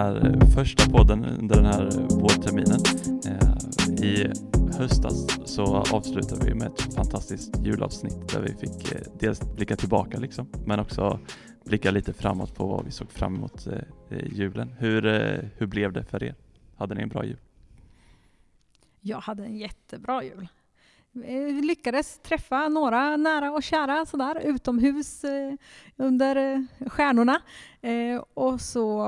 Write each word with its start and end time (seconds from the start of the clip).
här 0.00 0.40
första 0.54 0.90
podden 0.90 1.24
under 1.24 1.56
den 1.56 1.64
här 1.64 1.90
vårterminen. 2.10 2.80
Eh, 3.26 4.04
I 4.04 4.32
höstas 4.78 5.26
så 5.44 5.76
avslutade 5.76 6.46
vi 6.46 6.54
med 6.54 6.66
ett 6.66 6.94
fantastiskt 6.94 7.66
julavsnitt 7.66 8.28
där 8.32 8.40
vi 8.40 8.54
fick 8.54 8.92
eh, 8.92 9.00
dels 9.20 9.54
blicka 9.54 9.76
tillbaka 9.76 10.18
liksom, 10.18 10.46
men 10.66 10.80
också 10.80 11.20
blicka 11.64 11.90
lite 11.90 12.12
framåt 12.12 12.54
på 12.54 12.66
vad 12.66 12.84
vi 12.84 12.90
såg 12.90 13.10
fram 13.10 13.36
emot 13.36 13.66
eh, 13.66 14.18
julen. 14.32 14.74
Hur, 14.78 15.02
hur 15.56 15.66
blev 15.66 15.92
det 15.92 16.04
för 16.04 16.22
er? 16.22 16.34
Hade 16.76 16.94
ni 16.94 17.02
en 17.02 17.08
bra 17.08 17.24
jul? 17.24 17.38
Jag 19.00 19.20
hade 19.20 19.44
en 19.44 19.56
jättebra 19.56 20.24
jul. 20.24 20.48
Vi 21.12 21.62
lyckades 21.62 22.18
träffa 22.18 22.68
några 22.68 23.16
nära 23.16 23.52
och 23.52 23.62
kära 23.62 24.06
sådär 24.06 24.40
utomhus 24.44 25.24
eh, 25.24 25.54
under 25.96 26.36
eh, 26.36 26.88
stjärnorna. 26.88 27.42
Eh, 27.80 28.24
och 28.34 28.60
så, 28.60 28.98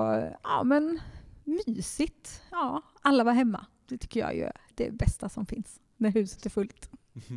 ja 0.43 0.63
men 0.65 1.01
mysigt. 1.45 2.43
Ja, 2.51 2.83
alla 3.03 3.25
var 3.25 3.33
hemma. 3.33 3.67
Det 3.89 3.99
tycker 3.99 4.21
jag 4.21 4.37
är 4.37 4.53
det 4.75 4.91
bästa 4.91 5.29
som 5.29 5.47
finns 5.47 5.81
när 5.97 6.11
huset 6.11 6.47
är 6.47 6.51
fullt. 6.51 6.91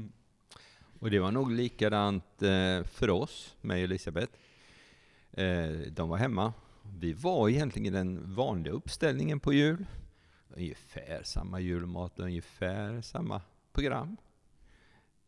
Och 1.00 1.12
det 1.12 1.20
var 1.20 1.32
nog 1.32 1.52
likadant 1.52 2.42
eh, 2.42 2.84
för 2.84 3.10
oss, 3.10 3.56
mig 3.62 3.78
och 3.78 3.84
Elisabeth. 3.84 4.34
Eh, 5.32 5.70
de 5.92 6.10
var 6.10 6.18
hemma. 6.18 6.54
Vi 7.00 7.14
var 7.14 7.50
egentligen 7.50 7.86
i 7.86 7.98
den 7.98 8.36
vanliga 8.36 8.74
uppställningen 8.74 9.40
på 9.40 9.54
jul. 9.54 9.86
Ungefär 10.50 11.24
samma 11.24 11.60
julmat, 11.60 12.20
ungefär 12.20 13.02
samma 13.02 13.42
program. 13.74 14.18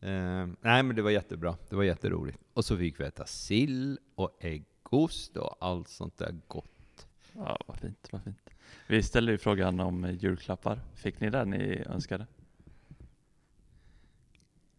Uh, 0.04 0.48
nej, 0.62 0.84
men 0.84 0.96
det 0.96 1.02
var 1.02 1.12
jättebra. 1.12 1.58
Det 1.70 1.76
var 1.76 1.84
jätteroligt. 1.84 2.40
Och 2.54 2.66
så 2.66 2.78
fick 2.78 3.00
vi 3.00 3.04
äta 3.04 3.26
sill 3.26 4.00
och 4.16 4.38
äggost 4.40 5.38
och 5.38 5.58
allt 5.60 5.88
sånt 5.88 6.18
där 6.18 6.40
gott. 6.48 7.08
Ja, 7.34 7.60
vad 7.68 7.78
fint, 7.80 8.10
vad 8.12 8.24
fint. 8.24 8.50
Vi 8.88 9.04
ställde 9.04 9.32
ju 9.32 9.38
frågan 9.38 9.80
om 9.80 10.18
julklappar. 10.20 10.82
Fick 10.96 11.20
ni 11.20 11.30
det 11.30 11.46
ni 11.46 11.84
önskade? 11.86 12.28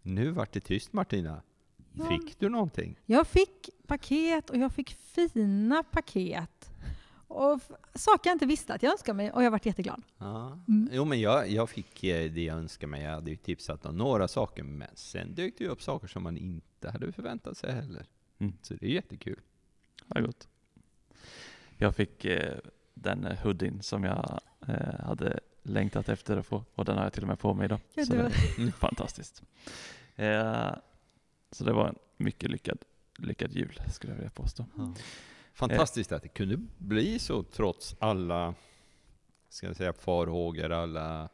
Nu 0.02 0.30
vart 0.30 0.52
det 0.52 0.60
tyst 0.60 0.92
Martina. 0.92 1.42
Fick 2.08 2.41
du 2.41 2.48
någonting? 2.48 2.98
Jag 3.06 3.27
fick 3.27 3.70
paket 3.86 4.50
och 4.50 4.56
jag 4.56 4.72
fick 4.72 4.91
fina 4.91 5.82
paket. 5.82 6.70
Och 7.28 7.60
saker 7.94 8.30
jag 8.30 8.34
inte 8.34 8.46
visste 8.46 8.74
att 8.74 8.82
jag 8.82 8.92
önskade 8.92 9.16
mig 9.16 9.32
och 9.32 9.42
jag 9.42 9.50
varit 9.50 9.66
jätteglad. 9.66 10.02
Ja. 10.18 10.58
Mm. 10.68 10.88
Jo 10.92 11.04
men 11.04 11.20
jag, 11.20 11.48
jag 11.50 11.70
fick 11.70 12.04
eh, 12.04 12.30
det 12.30 12.44
jag 12.44 12.58
önskade 12.58 12.90
mig. 12.90 13.02
Jag 13.02 13.10
hade 13.10 13.30
ju 13.30 13.36
tipsat 13.36 13.86
om 13.86 13.96
några 13.96 14.28
saker, 14.28 14.62
men 14.62 14.88
sen 14.94 15.34
dök 15.34 15.58
det 15.58 15.64
ju 15.64 15.70
upp 15.70 15.82
saker 15.82 16.08
som 16.08 16.22
man 16.22 16.36
inte 16.36 16.90
hade 16.90 17.12
förväntat 17.12 17.56
sig 17.56 17.72
heller. 17.72 18.06
Mm. 18.38 18.52
Så 18.62 18.74
det 18.74 18.86
är 18.86 18.90
jättekul. 18.90 19.40
Ja, 20.06 20.20
gott. 20.20 20.48
Jag 21.76 21.96
fick 21.96 22.24
eh, 22.24 22.58
den 22.94 23.24
hoodien 23.42 23.82
som 23.82 24.04
jag 24.04 24.40
eh, 24.68 25.00
hade 25.00 25.40
längtat 25.62 26.08
efter 26.08 26.36
att 26.36 26.46
få 26.46 26.64
och 26.74 26.84
den 26.84 26.96
har 26.96 27.04
jag 27.04 27.12
till 27.12 27.22
och 27.22 27.28
med 27.28 27.38
på 27.38 27.54
mig 27.54 27.64
idag. 27.64 27.80
Ja, 27.94 28.04
så 28.04 28.12
det 28.12 28.22
var 28.22 28.70
fantastiskt. 28.78 29.42
Eh, 30.16 30.70
så 31.50 31.64
det 31.64 31.72
var 31.72 31.88
en 31.88 31.98
mycket 32.16 32.50
lyckad, 32.50 32.78
lyckad 33.18 33.52
jul 33.52 33.80
skulle 33.92 34.12
jag 34.12 34.16
vilja 34.16 34.30
påstå. 34.30 34.64
Ja. 34.76 34.94
Fantastiskt 35.58 36.12
att 36.12 36.22
det 36.22 36.28
kunde 36.28 36.56
bli 36.78 37.18
så 37.18 37.42
trots 37.42 37.96
alla, 37.98 38.54
ska 39.48 39.66
jag 39.66 39.76
säga, 39.76 39.92
farhågor, 39.92 40.72
alla 40.72 41.28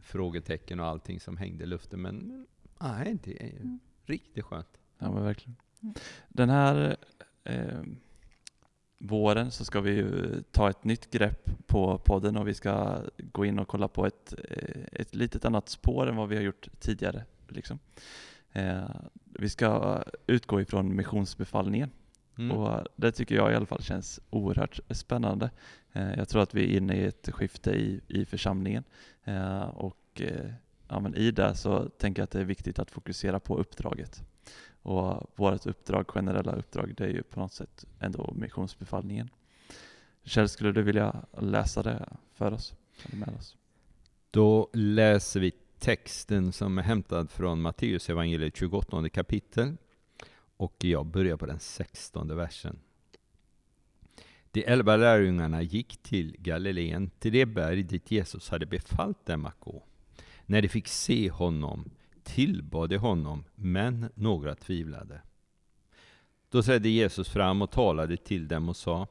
frågetecken 0.00 0.80
och 0.80 0.86
allting 0.86 1.20
som 1.20 1.36
hängde 1.36 1.64
i 1.64 1.66
luften. 1.66 2.02
Men 2.02 2.46
nej, 2.80 3.18
det 3.24 3.42
är 3.42 3.60
mm. 3.60 3.78
riktigt 4.04 4.44
skönt. 4.44 4.78
Ja, 4.98 5.12
men 5.12 5.24
verkligen. 5.24 5.56
Mm. 5.82 5.94
Den 6.28 6.50
här 6.50 6.96
eh, 7.44 7.82
våren 8.98 9.50
så 9.50 9.64
ska 9.64 9.80
vi 9.80 9.90
ju 9.90 10.42
ta 10.50 10.70
ett 10.70 10.84
nytt 10.84 11.10
grepp 11.10 11.50
på 11.66 11.98
podden 11.98 12.36
och 12.36 12.48
vi 12.48 12.54
ska 12.54 13.00
gå 13.16 13.44
in 13.44 13.58
och 13.58 13.68
kolla 13.68 13.88
på 13.88 14.06
ett, 14.06 14.34
eh, 14.50 14.82
ett 14.92 15.14
litet 15.14 15.44
annat 15.44 15.68
spår 15.68 16.06
än 16.06 16.16
vad 16.16 16.28
vi 16.28 16.36
har 16.36 16.42
gjort 16.42 16.68
tidigare. 16.78 17.24
Liksom. 17.48 17.78
Eh, 18.52 18.90
vi 19.24 19.48
ska 19.48 20.02
utgå 20.26 20.60
ifrån 20.60 20.96
missionsbefallningen 20.96 21.90
Mm. 22.38 22.56
Och 22.56 22.86
det 22.96 23.12
tycker 23.12 23.34
jag 23.34 23.52
i 23.52 23.54
alla 23.54 23.66
fall 23.66 23.82
känns 23.82 24.20
oerhört 24.30 24.80
spännande. 24.90 25.50
Eh, 25.92 26.14
jag 26.14 26.28
tror 26.28 26.42
att 26.42 26.54
vi 26.54 26.64
är 26.64 26.76
inne 26.76 26.96
i 26.96 27.04
ett 27.04 27.28
skifte 27.32 27.70
i, 27.70 28.00
i 28.08 28.24
församlingen 28.24 28.84
eh, 29.24 29.62
och 29.62 30.20
eh, 30.20 30.50
ja, 30.88 31.00
men 31.00 31.14
i 31.14 31.30
det 31.30 31.54
så 31.54 31.88
tänker 31.88 32.22
jag 32.22 32.24
att 32.24 32.30
det 32.30 32.40
är 32.40 32.44
viktigt 32.44 32.78
att 32.78 32.90
fokusera 32.90 33.40
på 33.40 33.56
uppdraget. 33.58 34.22
Och 34.82 35.30
vårt 35.36 35.66
uppdrag, 35.66 36.08
generella 36.08 36.52
uppdrag, 36.52 36.94
det 36.96 37.04
är 37.04 37.08
ju 37.08 37.22
på 37.22 37.40
något 37.40 37.52
sätt 37.52 37.84
ändå 38.00 38.32
missionsbefallningen. 38.36 39.30
Kjell, 40.24 40.48
skulle 40.48 40.72
du 40.72 40.82
vilja 40.82 41.24
läsa 41.38 41.82
det 41.82 42.08
för 42.34 42.52
oss? 42.52 42.74
Med 43.12 43.28
oss? 43.38 43.56
Då 44.30 44.70
läser 44.72 45.40
vi 45.40 45.52
texten 45.78 46.52
som 46.52 46.78
är 46.78 46.82
hämtad 46.82 47.30
från 47.30 47.60
Matteus 47.60 48.10
evangeliet 48.10 48.56
28 48.56 49.08
kapitel, 49.08 49.76
och 50.56 50.74
jag 50.78 51.06
börjar 51.06 51.36
på 51.36 51.46
den 51.46 51.60
sextonde 51.60 52.34
versen. 52.34 52.78
De 54.50 54.64
elva 54.64 54.96
lärjungarna 54.96 55.62
gick 55.62 55.96
till 56.02 56.36
Galileen, 56.38 57.10
till 57.18 57.32
det 57.32 57.46
berg 57.46 57.82
dit 57.82 58.10
Jesus 58.10 58.48
hade 58.48 58.66
befallt 58.66 59.26
dem 59.26 59.46
att 59.46 59.60
gå. 59.60 59.82
När 60.46 60.62
de 60.62 60.68
fick 60.68 60.88
se 60.88 61.30
honom 61.30 61.90
tillbad 62.26 62.90
de 62.90 62.96
honom, 62.96 63.44
men 63.54 64.10
några 64.14 64.54
tvivlade. 64.54 65.20
Då 66.48 66.62
trädde 66.62 66.88
Jesus 66.88 67.28
fram 67.28 67.62
och 67.62 67.70
talade 67.70 68.16
till 68.16 68.48
dem 68.48 68.68
och 68.68 68.76
sa 68.76 69.06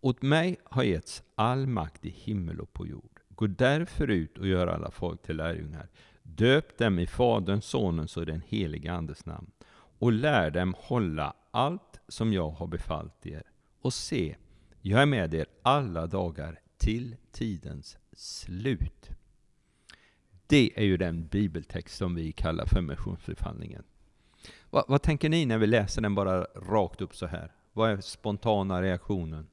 Åt 0.00 0.22
mig 0.22 0.56
har 0.64 0.82
getts 0.82 1.22
all 1.34 1.66
makt 1.66 2.04
i 2.04 2.10
himmel 2.10 2.60
och 2.60 2.72
på 2.72 2.86
jord. 2.86 3.20
Gå 3.28 3.46
därför 3.46 4.10
ut 4.10 4.38
och 4.38 4.46
gör 4.46 4.66
alla 4.66 4.90
folk 4.90 5.22
till 5.22 5.36
lärjungar. 5.36 5.88
Döp 6.22 6.78
dem 6.78 6.98
i 6.98 7.06
Faderns, 7.06 7.64
Sonens 7.64 8.16
och 8.16 8.26
den 8.26 8.42
helige 8.48 8.92
Andes 8.92 9.26
namn 9.26 9.50
och 9.98 10.12
lär 10.12 10.50
dem 10.50 10.74
hålla 10.78 11.34
allt 11.50 12.00
som 12.08 12.32
jag 12.32 12.50
har 12.50 12.66
befallt 12.66 13.26
er. 13.26 13.42
Och 13.80 13.92
se, 13.92 14.36
jag 14.80 15.02
är 15.02 15.06
med 15.06 15.34
er 15.34 15.46
alla 15.62 16.06
dagar 16.06 16.60
till 16.76 17.16
tidens 17.32 17.98
slut. 18.12 19.10
Det 20.46 20.72
är 20.76 20.84
ju 20.84 20.96
den 20.96 21.26
bibeltext 21.26 21.96
som 21.96 22.14
vi 22.14 22.32
kallar 22.32 22.66
för 22.66 22.80
missionsbefallningen. 22.80 23.84
Vad, 24.70 24.84
vad, 24.88 25.02
tänker 25.02 25.28
ni 25.28 25.46
när 25.46 25.58
vi 25.58 25.66
läser 25.66 26.02
den 26.02 26.14
bara 26.14 26.46
rakt 26.54 27.00
upp 27.00 27.16
så 27.16 27.26
här? 27.26 27.52
Vad 27.72 27.90
är 27.90 28.00
spontana 28.00 28.82
reaktionen? 28.82 29.46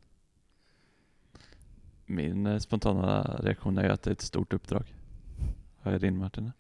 Min 2.05 2.45
eh, 2.45 2.57
spontana 2.57 3.39
reaktion 3.39 3.77
är 3.77 3.89
att 3.89 4.03
det 4.03 4.09
är 4.09 4.11
ett 4.11 4.21
stort 4.21 4.53
uppdrag. 4.53 4.95
Vad 5.83 5.93
är 5.93 5.99
din 5.99 6.17
Martina? 6.17 6.53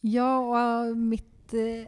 Ja, 0.00 0.84
mitt 0.94 1.30
Eh, 1.52 1.86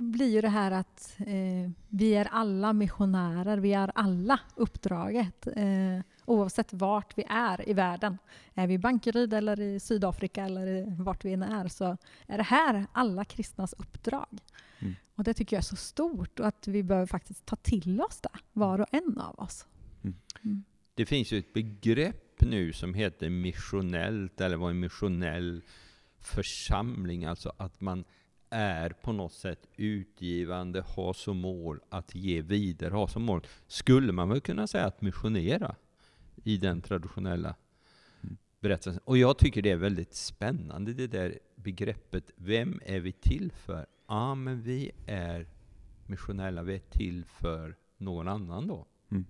blir 0.00 0.28
ju 0.28 0.40
det 0.40 0.48
här 0.48 0.70
att 0.70 1.16
eh, 1.18 1.70
vi 1.88 2.14
är 2.14 2.28
alla 2.30 2.72
missionärer, 2.72 3.58
vi 3.58 3.72
är 3.72 3.90
alla 3.94 4.40
uppdraget. 4.56 5.46
Eh, 5.46 6.00
oavsett 6.24 6.72
vart 6.72 7.18
vi 7.18 7.24
är 7.28 7.68
i 7.68 7.72
världen. 7.72 8.18
Är 8.54 8.66
vi 8.66 8.74
i 8.74 8.78
Bankeryd 8.78 9.34
eller 9.34 9.60
i 9.60 9.80
Sydafrika 9.80 10.44
eller 10.44 11.02
vart 11.02 11.24
vi 11.24 11.32
än 11.32 11.42
är 11.42 11.68
så 11.68 11.96
är 12.26 12.36
det 12.36 12.42
här 12.42 12.86
alla 12.92 13.24
kristnas 13.24 13.72
uppdrag. 13.72 14.38
Mm. 14.78 14.94
Och 15.14 15.24
det 15.24 15.34
tycker 15.34 15.56
jag 15.56 15.60
är 15.60 15.64
så 15.64 15.76
stort 15.76 16.40
och 16.40 16.46
att 16.46 16.68
vi 16.68 16.82
behöver 16.82 17.06
faktiskt 17.06 17.46
ta 17.46 17.56
till 17.56 18.00
oss 18.00 18.20
det, 18.20 18.28
var 18.52 18.80
och 18.80 18.88
en 18.90 19.20
av 19.20 19.38
oss. 19.38 19.66
Mm. 20.02 20.16
Mm. 20.44 20.64
Det 20.94 21.06
finns 21.06 21.32
ju 21.32 21.38
ett 21.38 21.52
begrepp 21.52 22.40
nu 22.40 22.72
som 22.72 22.94
heter 22.94 23.30
missionellt 23.30 24.40
eller 24.40 24.56
vad 24.56 24.70
en 24.70 24.80
missionell 24.80 25.62
församling, 26.20 27.24
alltså 27.24 27.52
att 27.56 27.80
man 27.80 28.04
är 28.52 28.90
på 28.90 29.12
något 29.12 29.32
sätt 29.32 29.68
utgivande, 29.76 30.84
har 30.86 31.12
som 31.12 31.40
mål 31.40 31.80
att 31.88 32.14
ge 32.14 32.42
vidare, 32.42 32.94
har 32.94 33.06
som 33.06 33.22
mål, 33.22 33.46
skulle 33.66 34.12
man 34.12 34.28
väl 34.28 34.40
kunna 34.40 34.66
säga 34.66 34.84
att 34.84 35.02
missionera 35.02 35.76
i 36.44 36.56
den 36.56 36.80
traditionella 36.80 37.54
berättelsen. 38.60 39.02
Och 39.04 39.18
jag 39.18 39.38
tycker 39.38 39.62
det 39.62 39.70
är 39.70 39.76
väldigt 39.76 40.14
spännande 40.14 40.92
det 40.92 41.06
där 41.06 41.38
begreppet, 41.56 42.30
vem 42.36 42.80
är 42.86 43.00
vi 43.00 43.12
till 43.12 43.52
för? 43.52 43.86
Ja, 44.08 44.34
men 44.34 44.62
vi 44.62 44.90
är 45.06 45.46
missionella, 46.06 46.62
vi 46.62 46.74
är 46.74 46.78
till 46.78 47.24
för 47.24 47.76
någon 47.96 48.28
annan 48.28 48.66
då. 48.66 48.86
Mm. 49.10 49.24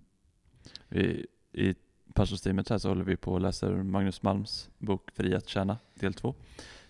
Vi, 0.89 1.27
I 1.53 1.75
pastorsteamet 2.15 2.69
här 2.69 2.79
så 2.79 2.89
håller 2.89 3.05
vi 3.05 3.17
på 3.17 3.33
och 3.33 3.41
läser 3.41 3.83
Magnus 3.83 4.23
Malms 4.23 4.71
bok 4.79 5.11
Fri 5.15 5.35
att 5.35 5.49
tjäna, 5.49 5.79
del 5.95 6.15
två. 6.15 6.35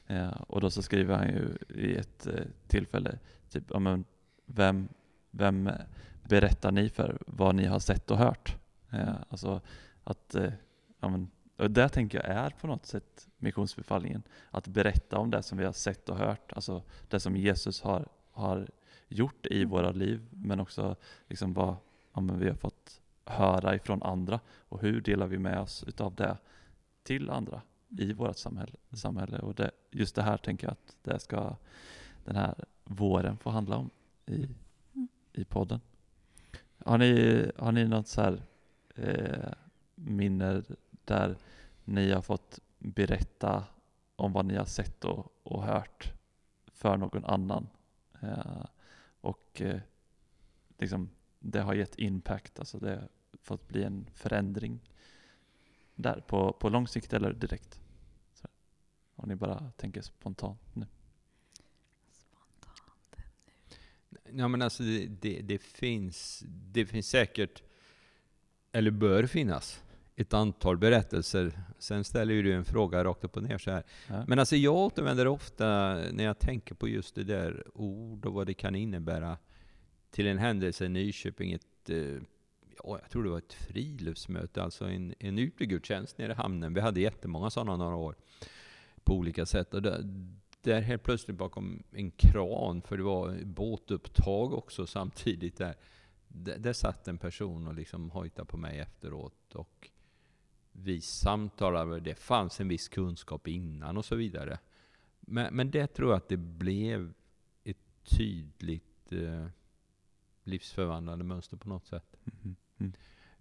Eh, 0.06 0.28
och 0.28 0.60
då 0.60 0.70
så 0.70 0.82
skriver 0.82 1.16
han 1.16 1.28
ju 1.28 1.56
i 1.68 1.96
ett 1.96 2.26
eh, 2.26 2.44
tillfälle, 2.66 3.18
typ, 3.50 3.64
ja, 3.68 3.78
men 3.78 4.04
vem, 4.46 4.88
vem 5.30 5.70
berättar 6.22 6.72
ni 6.72 6.88
för 6.88 7.18
vad 7.26 7.54
ni 7.54 7.66
har 7.66 7.78
sett 7.78 8.10
och 8.10 8.18
hört? 8.18 8.56
Eh, 8.90 9.14
alltså 9.28 9.60
att, 10.04 10.34
eh, 10.34 10.52
ja, 11.00 11.08
men, 11.08 11.30
och 11.56 11.70
det 11.70 11.88
tänker 11.88 12.18
jag 12.18 12.36
är 12.36 12.50
på 12.50 12.66
något 12.66 12.86
sätt 12.86 13.28
missionsbefallningen. 13.36 14.22
Att 14.50 14.68
berätta 14.68 15.18
om 15.18 15.30
det 15.30 15.42
som 15.42 15.58
vi 15.58 15.64
har 15.64 15.72
sett 15.72 16.08
och 16.08 16.16
hört, 16.16 16.52
alltså 16.52 16.82
det 17.08 17.20
som 17.20 17.36
Jesus 17.36 17.82
har, 17.82 18.08
har 18.30 18.68
gjort 19.08 19.46
i 19.46 19.56
mm. 19.56 19.70
våra 19.70 19.90
liv, 19.90 20.26
men 20.30 20.60
också 20.60 20.96
liksom 21.28 21.52
vad 21.52 21.76
ja, 22.12 22.20
men 22.20 22.38
vi 22.38 22.48
har 22.48 22.56
fått 22.56 23.00
höra 23.24 23.74
ifrån 23.74 24.02
andra 24.02 24.40
och 24.68 24.80
hur 24.80 25.00
delar 25.00 25.26
vi 25.26 25.38
med 25.38 25.60
oss 25.60 25.84
utav 25.84 26.14
det 26.14 26.36
till 27.02 27.30
andra 27.30 27.62
i 27.98 28.12
vårt 28.12 28.36
samhälle. 28.36 28.72
samhälle. 28.92 29.38
Och 29.38 29.54
det, 29.54 29.70
just 29.90 30.14
det 30.14 30.22
här 30.22 30.36
tänker 30.36 30.66
jag 30.66 30.72
att 30.72 30.96
det 31.02 31.18
ska 31.18 31.56
den 32.24 32.36
här 32.36 32.64
våren 32.84 33.36
få 33.36 33.50
handla 33.50 33.76
om 33.76 33.90
i, 34.26 34.48
Mm. 34.94 35.08
i 35.32 35.44
podden. 35.44 35.80
Har 36.78 36.98
ni, 36.98 37.50
har 37.56 37.72
ni 37.72 37.88
något 37.88 38.08
så 38.08 38.20
här 38.22 38.42
eh, 38.94 39.52
minne 39.94 40.62
där 41.04 41.36
ni 41.84 42.12
har 42.12 42.22
fått 42.22 42.58
berätta 42.78 43.64
om 44.16 44.32
vad 44.32 44.44
ni 44.44 44.56
har 44.56 44.64
sett 44.64 45.04
och, 45.04 45.32
och 45.42 45.62
hört 45.64 46.12
för 46.66 46.96
någon 46.96 47.24
annan? 47.24 47.68
Eh, 48.20 48.64
och 49.20 49.60
eh, 49.60 49.80
liksom, 50.78 51.10
det 51.38 51.60
har 51.60 51.74
gett 51.74 51.98
impact, 51.98 52.58
alltså 52.58 52.78
det 52.78 52.90
har 52.90 53.08
fått 53.42 53.68
bli 53.68 53.84
en 53.84 54.06
förändring 54.14 54.80
där 55.94 56.20
på, 56.26 56.52
på 56.52 56.68
lång 56.68 56.88
sikt 56.88 57.12
eller 57.12 57.32
direkt. 57.32 57.80
Om 59.16 59.28
ni 59.28 59.34
bara 59.36 59.70
tänker 59.76 60.02
spontant 60.02 60.60
nu. 60.72 60.86
Ja 64.34 64.48
men 64.48 64.62
alltså 64.62 64.82
det, 64.82 65.06
det, 65.06 65.40
det, 65.40 65.58
finns, 65.58 66.44
det 66.46 66.86
finns 66.86 67.08
säkert, 67.08 67.62
eller 68.72 68.90
bör 68.90 69.26
finnas, 69.26 69.82
ett 70.16 70.34
antal 70.34 70.78
berättelser. 70.78 71.60
Sen 71.78 72.04
ställer 72.04 72.34
ju 72.34 72.42
du 72.42 72.52
en 72.52 72.64
fråga 72.64 73.04
rakt 73.04 73.24
upp 73.24 73.36
och 73.36 73.42
ner 73.42 73.58
så 73.58 73.70
här. 73.70 73.84
Ja. 74.08 74.24
Men 74.28 74.38
alltså 74.38 74.56
jag 74.56 74.74
återvänder 74.74 75.26
ofta 75.26 75.94
när 76.12 76.24
jag 76.24 76.38
tänker 76.38 76.74
på 76.74 76.88
just 76.88 77.14
det 77.14 77.24
där 77.24 77.64
ord 77.74 78.26
och 78.26 78.32
vad 78.32 78.46
det 78.46 78.54
kan 78.54 78.74
innebära 78.74 79.38
till 80.10 80.26
en 80.26 80.38
händelse 80.38 80.84
i 80.84 80.88
Nyköping. 80.88 81.52
Ett, 81.52 81.90
eh, 81.90 81.96
ja, 82.84 82.98
jag 83.02 83.10
tror 83.10 83.24
det 83.24 83.30
var 83.30 83.38
ett 83.38 83.52
friluftsmöte, 83.52 84.62
alltså 84.62 84.84
en, 84.84 85.14
en 85.18 85.38
utegudstjänst 85.38 86.18
nere 86.18 86.32
i 86.32 86.34
hamnen. 86.34 86.74
Vi 86.74 86.80
hade 86.80 87.00
jättemånga 87.00 87.50
sådana 87.50 87.76
några 87.76 87.96
år 87.96 88.16
på 89.04 89.14
olika 89.14 89.46
sätt. 89.46 89.74
Och 89.74 89.82
där, 89.82 90.28
där 90.60 90.80
helt 90.80 91.02
plötsligt 91.02 91.36
bakom 91.36 91.82
en 91.92 92.10
kran, 92.10 92.82
för 92.82 92.96
det 92.96 93.02
var 93.02 93.44
båtupptag 93.44 94.52
också 94.52 94.86
samtidigt 94.86 95.56
där. 95.56 95.74
Där, 96.28 96.58
där 96.58 96.72
satt 96.72 97.08
en 97.08 97.18
person 97.18 97.66
och 97.66 97.74
liksom 97.74 98.10
hojtade 98.10 98.46
på 98.46 98.56
mig 98.56 98.78
efteråt. 98.78 99.54
Och 99.54 99.90
vi 100.72 101.00
samtalade, 101.00 102.00
det 102.00 102.14
fanns 102.14 102.60
en 102.60 102.68
viss 102.68 102.88
kunskap 102.88 103.48
innan 103.48 103.96
och 103.96 104.04
så 104.04 104.16
vidare. 104.16 104.58
Men, 105.20 105.54
men 105.54 105.70
det 105.70 105.86
tror 105.86 106.10
jag 106.10 106.16
att 106.16 106.28
det 106.28 106.36
blev 106.36 107.12
ett 107.64 108.04
tydligt 108.04 109.12
eh, 109.12 109.46
livsförvandlande 110.44 111.24
mönster 111.24 111.56
på 111.56 111.68
något 111.68 111.86
sätt 111.86 112.16
Mhm. 112.24 112.56
Mm. 112.78 112.92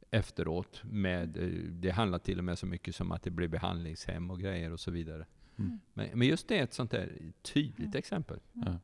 efteråt. 0.09 0.81
Med, 0.83 1.37
eh, 1.37 1.49
det 1.71 1.91
handlar 1.91 2.19
till 2.19 2.37
och 2.37 2.43
med 2.43 2.59
så 2.59 2.65
mycket 2.65 2.95
som 2.95 3.11
att 3.11 3.23
det 3.23 3.29
blev 3.31 3.49
behandlingshem 3.49 4.31
och 4.31 4.39
grejer 4.39 4.71
och 4.71 4.79
så 4.79 4.91
vidare. 4.91 5.25
Mm. 5.61 5.79
Men, 5.93 6.07
men 6.13 6.27
just 6.27 6.47
det 6.47 6.57
är 6.57 6.63
ett 6.63 6.73
sånt 6.73 6.91
där 6.91 7.11
tydligt 7.41 7.95
exempel. 7.95 8.39
Ja. 8.53 8.77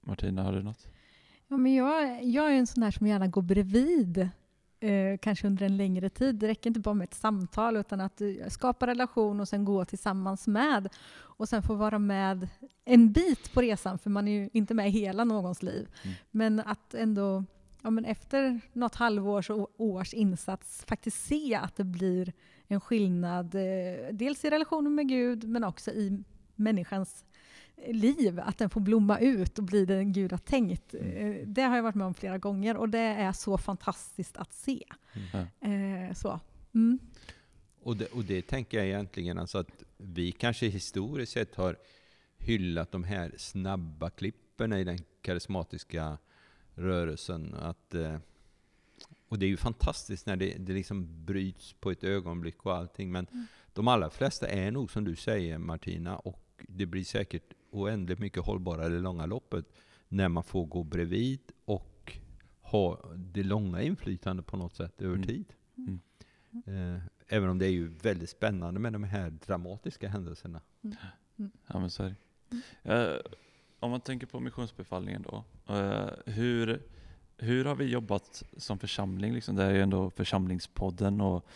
Martina, 0.00 0.42
har 0.42 0.52
du 0.52 0.62
något? 0.62 0.86
Ja, 1.48 1.56
men 1.56 1.74
jag, 1.74 2.24
jag 2.24 2.52
är 2.52 2.58
en 2.58 2.66
sån 2.66 2.80
där 2.80 2.90
som 2.90 3.06
gärna 3.06 3.26
går 3.26 3.42
bredvid, 3.42 4.18
eh, 4.80 5.18
kanske 5.20 5.46
under 5.46 5.66
en 5.66 5.76
längre 5.76 6.10
tid. 6.10 6.34
Det 6.34 6.48
räcker 6.48 6.70
inte 6.70 6.80
bara 6.80 6.94
med 6.94 7.04
ett 7.04 7.14
samtal, 7.14 7.76
utan 7.76 8.00
att 8.00 8.20
eh, 8.20 8.48
skapa 8.48 8.86
relation 8.86 9.40
och 9.40 9.48
sen 9.48 9.64
gå 9.64 9.84
tillsammans 9.84 10.46
med. 10.46 10.88
Och 11.16 11.48
sen 11.48 11.62
få 11.62 11.74
vara 11.74 11.98
med 11.98 12.48
en 12.84 13.12
bit 13.12 13.52
på 13.52 13.60
resan, 13.60 13.98
för 13.98 14.10
man 14.10 14.28
är 14.28 14.32
ju 14.32 14.50
inte 14.52 14.74
med 14.74 14.90
hela 14.90 15.24
någons 15.24 15.62
liv. 15.62 15.88
Mm. 16.02 16.16
Men 16.30 16.60
att 16.60 16.94
ändå, 16.94 17.44
ja, 17.82 17.90
men 17.90 18.04
efter 18.04 18.60
något 18.72 18.94
halvårs 18.94 19.50
och 19.50 19.80
års 19.80 20.14
insats, 20.14 20.84
faktiskt 20.88 21.26
se 21.26 21.54
att 21.54 21.76
det 21.76 21.84
blir 21.84 22.32
en 22.68 22.80
skillnad. 22.80 23.54
Eh, 23.54 24.12
dels 24.12 24.44
i 24.44 24.50
relationen 24.50 24.94
med 24.94 25.08
Gud, 25.08 25.48
men 25.48 25.64
också 25.64 25.90
i 25.90 26.22
människans 26.54 27.24
liv, 27.86 28.40
att 28.40 28.58
den 28.58 28.70
får 28.70 28.80
blomma 28.80 29.18
ut 29.18 29.58
och 29.58 29.64
bli 29.64 29.84
den 29.84 30.12
Gud 30.12 30.30
har 30.32 30.38
tänkt. 30.38 30.94
Mm. 30.94 31.32
Eh, 31.32 31.46
Det 31.46 31.62
har 31.62 31.76
jag 31.76 31.82
varit 31.82 31.94
med 31.94 32.06
om 32.06 32.14
flera 32.14 32.38
gånger 32.38 32.76
och 32.76 32.88
det 32.88 32.98
är 32.98 33.32
så 33.32 33.58
fantastiskt 33.58 34.36
att 34.36 34.52
se. 34.52 34.84
Eh, 35.60 36.14
Så. 36.14 36.40
Mm. 36.74 36.98
Och 37.82 37.96
det, 37.96 38.06
och 38.06 38.24
det 38.24 38.42
tänker 38.42 38.78
jag 38.78 38.86
egentligen 38.86 39.38
alltså 39.38 39.58
att 39.58 39.84
vi 39.96 40.32
kanske 40.32 40.66
historiskt 40.66 41.32
sett 41.32 41.54
har 41.54 41.76
hyllat 42.38 42.92
de 42.92 43.04
här 43.04 43.34
snabba 43.36 44.10
klipperna 44.10 44.80
i 44.80 44.84
den 44.84 44.98
karismatiska 45.22 46.18
rörelsen. 46.74 47.54
Att, 47.54 47.94
eh, 47.94 48.16
och 49.28 49.38
det 49.38 49.46
är 49.46 49.48
ju 49.48 49.56
fantastiskt 49.56 50.26
när 50.26 50.36
det, 50.36 50.54
det 50.58 50.72
liksom 50.72 51.24
bryts 51.24 51.72
på 51.72 51.90
ett 51.90 52.04
ögonblick 52.04 52.66
och 52.66 52.74
allting. 52.76 53.12
Men 53.12 53.26
Mm. 53.32 53.46
de 53.72 53.88
allra 53.88 54.10
flesta 54.10 54.48
är 54.48 54.70
nog 54.70 54.90
som 54.90 55.04
du 55.04 55.16
säger 55.16 55.58
Martina, 55.58 56.16
och 56.18 56.64
det 56.68 56.86
blir 56.86 57.04
säkert 57.04 57.52
oändligt 57.70 58.18
mycket 58.18 58.42
hållbarare 58.44 58.86
i 58.86 58.96
det 58.96 58.98
långa 59.02 59.26
loppet 59.26 59.64
när 60.08 60.28
man 60.28 60.44
får 60.44 60.66
gå 60.66 60.82
bredvid 60.84 61.40
och 61.64 62.18
ha 62.60 63.04
det 63.16 63.42
långa 63.42 63.82
inflytandet 63.82 64.46
på 64.46 64.56
något 64.56 64.74
sätt 64.74 65.02
över 65.02 65.14
Mm. 65.16 65.26
tid. 65.26 65.52
Mm. 65.76 66.00
Eh, 66.66 67.00
även 67.28 67.48
om 67.50 67.58
det 67.58 67.66
är 67.66 67.70
ju 67.70 67.88
väldigt 67.88 68.30
spännande 68.30 68.80
med 68.80 68.92
de 68.92 69.04
här 69.04 69.30
dramatiska 69.30 70.08
händelserna. 70.08 70.60
Ja, 71.66 71.78
men 71.80 71.90
så 71.90 72.02
är 72.02 72.14
det. 72.84 72.92
Eh, 72.94 73.20
om 73.80 73.90
man 73.90 74.00
tänker 74.00 74.26
på 74.26 74.40
missionsbefallningen 74.40 75.22
då. 75.22 75.44
eh, 75.74 76.08
hur, 76.26 76.82
hur 77.38 77.64
har 77.64 77.74
vi 77.74 77.84
jobbat 77.84 78.42
som 78.56 78.78
församling? 78.78 79.34
Liksom? 79.34 79.56
Det 79.56 79.64
är 79.64 79.70
ju 79.70 79.82
ändå 79.82 80.10
församlingspodden 80.10 81.20
och 81.20 81.46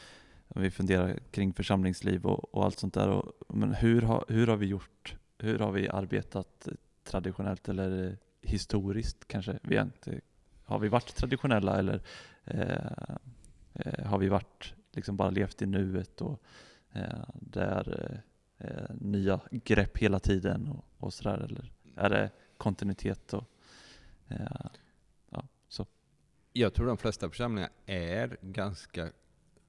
vi 0.48 0.70
funderar 0.70 1.18
kring 1.30 1.52
församlingsliv 1.52 2.26
och, 2.26 2.54
och 2.54 2.64
allt 2.64 2.78
sånt 2.78 2.94
där. 2.94 3.08
Och, 3.08 3.32
men 3.48 3.74
hur 3.74 4.02
har, 4.02 4.24
hur 4.28 4.46
har 4.46 4.56
vi 4.56 4.66
gjort? 4.66 5.16
Hur 5.38 5.58
har 5.58 5.72
vi 5.72 5.88
arbetat 5.88 6.68
traditionellt 7.04 7.68
eller 7.68 8.18
historiskt 8.42 9.28
kanske? 9.28 9.58
Vi 9.62 9.76
har, 9.76 9.84
inte, 9.84 10.20
har 10.64 10.78
vi 10.78 10.88
varit 10.88 11.16
traditionella 11.16 11.78
eller 11.78 12.02
eh, 12.44 13.14
eh, 13.74 14.06
har 14.06 14.18
vi 14.18 14.28
varit 14.28 14.74
liksom 14.92 15.16
bara 15.16 15.30
levt 15.30 15.62
i 15.62 15.66
nuet 15.66 16.20
och 16.20 16.42
eh, 16.92 17.24
där 17.34 18.20
eh, 18.58 18.94
nya 19.00 19.40
grepp 19.50 19.98
hela 19.98 20.18
tiden 20.18 20.68
och, 20.68 20.84
och 20.98 21.12
sådär? 21.12 21.38
Eller 21.38 21.72
är 21.96 22.10
det 22.10 22.30
kontinuitet 22.56 23.32
och 23.32 23.44
eh. 24.28 24.66
Jag 26.54 26.74
tror 26.74 26.86
de 26.86 26.96
flesta 26.96 27.28
församlingar 27.28 27.70
är 27.86 28.36
ganska, 28.40 29.12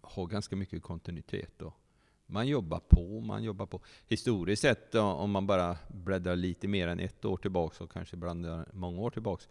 har 0.02 0.28
ganska 0.28 0.56
mycket 0.56 0.84
kontinuitet. 0.84 1.52
Då. 1.58 1.74
Man 2.26 2.48
jobbar 2.48 2.80
på, 2.80 3.20
man 3.20 3.44
jobbar 3.44 3.66
på. 3.66 3.82
Historiskt 4.08 4.62
sett, 4.62 4.92
då, 4.92 5.02
om 5.02 5.32
man 5.32 5.48
bara 5.48 5.78
bläddrar 5.88 6.36
lite 6.36 6.68
mer 6.68 6.88
än 6.88 7.00
ett 7.00 7.26
år 7.26 7.38
tillbaka 7.38 7.84
och 7.84 7.92
kanske 7.92 8.16
ibland 8.16 8.48
många 8.74 9.02
år 9.02 9.10
tillbaka, 9.10 9.44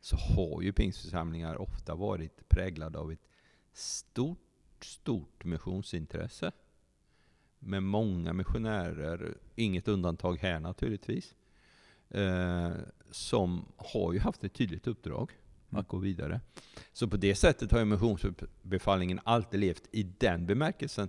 så 0.00 0.16
har 0.16 0.62
ju 0.62 0.72
pingstförsamlingar 0.72 1.56
ofta 1.56 1.94
varit 1.94 2.48
präglade 2.48 2.98
av 2.98 3.12
ett 3.12 3.28
stort, 3.72 4.38
stort 4.80 5.44
missionsintresse. 5.44 6.52
Med 7.58 7.82
många 7.82 8.32
missionärer, 8.32 9.38
inget 9.54 9.88
undantag 9.88 10.38
här 10.40 10.60
naturligtvis, 10.60 11.34
eh, 12.08 12.72
som 13.10 13.64
har 13.76 14.12
ju 14.12 14.18
haft 14.18 14.44
ett 14.44 14.54
tydligt 14.54 14.86
uppdrag 14.86 15.32
Mm 15.32 15.45
att 15.78 15.88
gå 15.88 15.96
vidare. 15.96 16.40
Så 16.92 17.08
på 17.08 17.16
det 17.16 17.34
sättet 17.34 17.72
har 17.72 17.78
ju 17.78 17.84
missionsbefallningen 17.84 19.20
alltid 19.24 19.60
levt 19.60 19.82
i 19.92 20.02
den 20.02 20.46
bemärkelsen. 20.46 21.08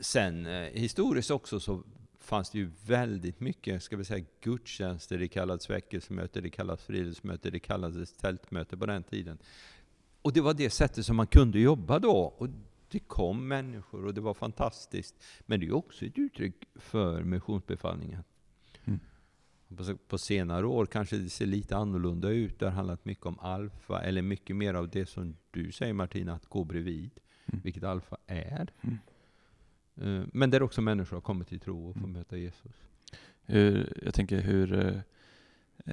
Sen 0.00 0.46
eh, 0.46 0.62
historiskt 0.62 1.30
också 1.30 1.60
så 1.60 1.82
fanns 2.20 2.50
det 2.50 2.58
ju 2.58 2.70
väldigt 2.86 3.40
mycket, 3.40 3.82
ska 3.82 3.96
vi 3.96 4.04
säga, 4.04 4.24
gudstjänster. 4.40 5.18
Det 5.18 5.28
kallades 5.28 5.70
väckelsemöte, 5.70 6.40
det 6.40 6.50
kallades 6.50 6.84
friluftsmöte, 6.84 7.50
det 7.50 7.60
kallades 7.60 8.12
tältmöte 8.12 8.76
på 8.76 8.86
den 8.86 9.02
tiden. 9.02 9.38
Och 10.22 10.32
det 10.32 10.40
var 10.40 10.54
det 10.54 10.70
sättet 10.70 11.06
som 11.06 11.16
man 11.16 11.26
kunde 11.26 11.58
jobba 11.58 11.98
då. 11.98 12.16
Och 12.16 12.48
det 12.88 12.98
kom 12.98 13.48
människor 13.48 14.06
och 14.06 14.14
det 14.14 14.20
var 14.20 14.34
fantastiskt. 14.34 15.14
Men 15.40 15.60
det 15.60 15.64
är 15.64 15.68
ju 15.68 15.72
också 15.72 16.04
ett 16.04 16.18
uttryck 16.18 16.54
för 16.74 17.22
missionsbefallningen. 17.22 18.22
På, 20.08 20.18
senare 20.18 20.66
år 20.66 20.86
kanske 20.86 21.16
det 21.16 21.30
ser 21.30 21.46
lite 21.46 21.76
annorlunda 21.76 22.28
ut. 22.28 22.58
Det 22.58 22.64
har 22.66 22.72
handlat 22.72 23.04
mycket 23.04 23.26
om 23.26 23.38
alfa, 23.38 24.02
eller 24.02 24.22
mycket 24.22 24.56
mer 24.56 24.74
av 24.74 24.88
det 24.88 25.06
som 25.06 25.36
du 25.50 25.72
säger 25.72 25.92
Martina, 25.92 26.34
att 26.34 26.46
gå 26.46 26.64
bredvid. 26.64 27.10
Mm. 27.46 27.60
Vilket 27.64 27.84
alfa 27.84 28.16
är. 28.26 28.68
Mm. 28.80 28.98
Eh, 29.96 30.26
Men 30.32 30.50
där 30.50 30.62
också 30.62 30.80
människor 30.82 31.16
har 31.16 31.20
kommit 31.20 31.48
till 31.48 31.60
tro 31.60 31.88
och 31.88 31.94
får 31.94 32.00
Mm. 32.00 32.12
möta 32.12 32.36
Jesus. 32.36 32.72
Hur, 33.46 33.92
jag 34.04 34.14
tänker 34.14 34.40
hur, 34.40 34.72
eh, 34.74 35.00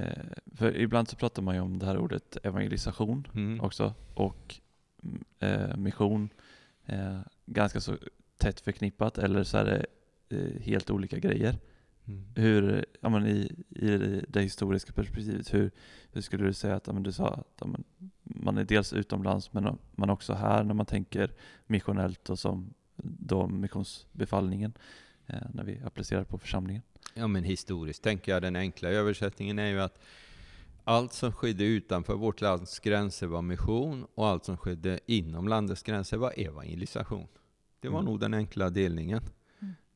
eh, 0.01 0.23
för 0.55 0.77
ibland 0.77 1.07
så 1.09 1.15
pratar 1.15 1.41
man 1.41 1.55
ju 1.55 1.61
om 1.61 1.79
det 1.79 1.85
här 1.85 1.97
ordet 1.97 2.37
evangelisation 2.43 3.27
Mm. 3.35 3.61
också 3.61 3.93
och 4.13 4.55
mm, 5.39 5.83
mission 5.83 6.29
ganska 7.45 7.81
så 7.81 7.97
tätt 8.37 8.59
förknippat 8.59 9.17
eller 9.17 9.43
så 9.43 9.57
är 9.57 9.65
det 9.65 9.85
helt 10.61 10.89
olika 10.89 11.19
grejer. 11.19 11.55
Mm. 12.07 12.25
hur, 12.35 12.85
ja, 13.01 13.09
men 13.09 13.27
i, 13.27 13.51
i 13.69 14.21
det 14.27 14.41
historiska 14.41 14.93
perspektivet, 14.93 15.53
hur, 15.53 15.71
hur 16.11 16.21
skulle 16.21 16.45
du 16.45 16.53
säga 16.53 16.75
att, 16.75 16.87
ja, 16.87 16.93
men 16.93 17.03
du 17.03 17.11
sa 17.11 17.27
att 17.27 17.47
ja, 17.59 17.67
men 17.67 17.83
man 18.23 18.57
är 18.57 18.63
dels 18.63 18.93
utomlands 18.93 19.53
men 19.53 19.77
man 19.91 20.09
är 20.09 20.13
också 20.13 20.33
här 20.33 20.63
när 20.63 20.73
man 20.73 20.85
tänker 20.85 21.31
missionellt 21.67 22.29
och 22.29 22.39
som 22.39 22.73
då 23.03 23.47
missionsbefallningen 23.47 24.73
eh, 25.27 25.41
när 25.53 25.63
vi 25.63 25.81
applicerar 25.85 26.23
på 26.23 26.37
församlingen? 26.37 26.81
Ja 27.13 27.27
men 27.27 27.43
historiskt 27.43 28.03
tänker 28.03 28.31
jag 28.31 28.41
den 28.41 28.55
enkla 28.55 28.89
översättningen 28.89 29.59
är 29.59 29.67
ju 29.67 29.81
att 29.81 29.99
allt 30.83 31.13
som 31.13 31.31
skedde 31.31 31.63
utanför 31.63 32.15
vårt 32.15 32.41
lands 32.41 32.79
gränser 32.79 33.27
var 33.27 33.41
mission 33.41 34.05
och 34.15 34.27
allt 34.27 34.45
som 34.45 34.57
skedde 34.57 34.99
inom 35.05 35.47
landets 35.47 35.83
gränser 35.83 36.17
var 36.17 36.33
evangelisation. 36.37 37.27
Det 37.79 37.89
var 37.89 37.99
Mm. 37.99 38.11
nog 38.11 38.19
den 38.19 38.33
enkla 38.33 38.69
delningen. 38.69 39.21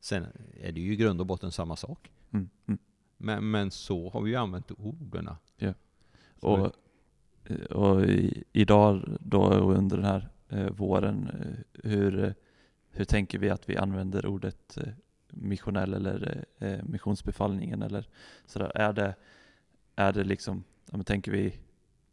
Sen 0.06 0.26
är 0.60 0.72
det 0.72 0.80
ju 0.80 0.92
i 0.92 0.96
grund 0.96 1.20
och 1.20 1.26
botten 1.26 1.52
samma 1.52 1.76
sak. 1.76 2.10
Mm, 2.32 2.48
mm. 2.66 2.78
Men, 3.16 3.50
men 3.50 3.70
så 3.70 4.10
har 4.10 4.20
vi 4.22 4.30
ju 4.30 4.36
använt 4.36 4.70
orden. 4.70 5.30
Ja. 5.56 5.74
Och, 6.40 6.72
och 7.70 8.04
i, 8.04 8.44
idag 8.52 9.16
då 9.20 9.40
och 9.40 9.74
under 9.74 9.96
den 9.96 10.06
här 10.06 10.28
eh, 10.48 10.70
våren, 10.70 11.30
eh, 11.40 11.90
hur, 11.90 12.34
hur 12.90 13.04
tänker 13.04 13.38
vi 13.38 13.50
att 13.50 13.68
vi 13.68 13.76
använder 13.76 14.26
ordet 14.26 14.76
eh, 14.76 14.92
missionell 15.30 15.94
eller 15.94 16.44
eh, 16.58 16.84
missionsbefallningen 16.84 17.82
eller 17.82 18.08
sådär? 18.46 18.72
Är 18.74 18.92
det, 18.92 19.14
är 19.96 20.12
det 20.12 20.24
liksom, 20.24 20.64
ja, 20.90 21.02
tänker 21.02 21.32
vi 21.32 21.58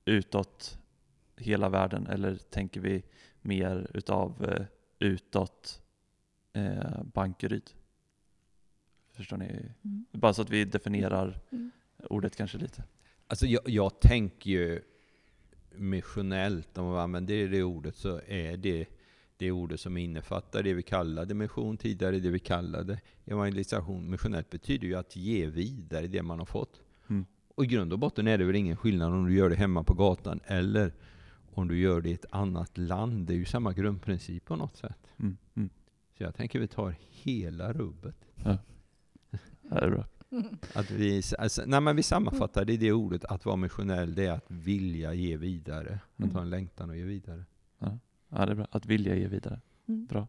utåt 0.05 0.79
hela 1.35 1.69
världen 1.69 2.07
eller 2.07 2.35
tänker 2.35 2.81
vi 2.81 3.03
mer 3.41 3.87
utav 3.93 4.45
eh, 4.45 4.65
utåt 4.99 5.81
eh, 6.53 7.03
Bankeryd? 7.03 7.71
Förstår 9.13 9.37
ni? 9.37 9.45
Mm. 9.45 10.05
Bara 10.11 10.33
så 10.33 10.41
att 10.41 10.49
vi 10.49 10.65
definierar 10.65 11.39
Mm. 11.51 11.71
ordet 12.09 12.35
kanske 12.35 12.57
lite. 12.57 12.83
Alltså 13.27 13.45
jag, 13.45 13.69
jag 13.69 13.99
tänker 13.99 14.49
ju 14.49 14.81
missionellt, 15.75 16.77
om 16.77 16.85
man 16.85 16.97
använder 16.97 17.47
det 17.47 17.63
ordet, 17.63 17.95
så 17.95 18.21
är 18.27 18.57
det 18.57 18.85
det 19.37 19.51
ordet 19.51 19.79
som 19.79 19.97
innefattar 19.97 20.63
det 20.63 20.73
vi 20.73 20.83
kallade 20.83 21.33
mission 21.33 21.77
tidigare, 21.77 22.19
det 22.19 22.29
vi 22.29 22.39
kallade 22.39 22.99
evangelisation. 23.25 24.09
Missionellt 24.11 24.49
betyder 24.49 24.87
ju 24.87 24.95
att 24.95 25.15
ge 25.15 25.45
vidare 25.47 26.07
det 26.07 26.23
man 26.23 26.39
har 26.39 26.45
fått. 26.45 26.81
Mm. 27.09 27.25
Och 27.55 27.63
i 27.63 27.67
grund 27.67 27.93
och 27.93 27.99
botten 27.99 28.27
är 28.27 28.37
det 28.37 28.45
väl 28.45 28.55
ingen 28.55 28.77
skillnad 28.77 29.13
om 29.13 29.25
du 29.25 29.35
gör 29.35 29.49
det 29.49 29.55
hemma 29.55 29.83
på 29.83 29.93
gatan 29.93 30.39
eller 30.45 30.93
om 31.53 31.67
du 31.67 31.79
gör 31.79 32.01
det 32.01 32.09
i 32.09 32.13
ett 32.13 32.25
annat 32.29 32.77
land. 32.77 33.27
Det 33.27 33.33
är 33.33 33.37
ju 33.37 33.45
samma 33.45 33.73
grundprincip 33.73 34.45
på 34.45 34.55
något 34.55 34.77
sätt. 34.77 35.07
Mm, 35.19 35.37
mm. 35.55 35.69
Så 36.17 36.23
jag 36.23 36.35
tänker 36.35 36.59
vi 36.59 36.67
tar 36.67 36.95
hela 37.09 37.73
rubbet. 37.73 38.15
Ja, 38.43 38.57
det 39.69 39.79
är 39.85 39.89
bra. 39.89 40.05
Att 40.73 40.91
vi, 40.91 41.21
alltså, 41.39 41.63
nej 41.65 41.81
men 41.81 41.95
vi 41.95 42.03
sammanfattar 42.03 42.65
det 42.65 42.73
i 42.73 42.77
det 42.77 42.91
ordet, 42.91 43.25
att 43.25 43.45
vara 43.45 43.55
missionell, 43.55 44.15
det 44.15 44.25
är 44.25 44.31
att 44.31 44.45
vilja 44.47 45.13
ge 45.13 45.37
vidare. 45.37 45.99
Att 46.15 46.23
Mm. 46.23 46.35
ha 46.35 46.41
en 46.41 46.49
längtan 46.49 46.89
att 46.89 46.97
ge 46.97 47.03
vidare. 47.03 47.43
Ja, 48.29 48.45
det 48.45 48.51
är 48.51 48.55
bra. 48.55 48.67
Att 48.71 48.85
vilja 48.85 49.15
ge 49.15 49.27
vidare. 49.27 49.59
Mm. 49.87 50.05
Bra. 50.05 50.27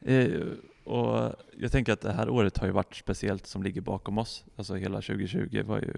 Eh, 0.00 0.40
och 0.84 1.34
jag 1.58 1.72
tänker 1.72 1.92
att 1.92 2.00
det 2.00 2.12
här 2.12 2.28
året 2.28 2.58
har 2.58 2.66
ju 2.66 2.72
varit 2.72 2.94
speciellt 2.96 3.46
som 3.46 3.62
ligger 3.62 3.80
bakom 3.80 4.18
oss. 4.18 4.44
Alltså 4.56 4.74
hela 4.74 5.00
2020 5.00 5.62
var 5.66 5.78
ju 5.78 5.94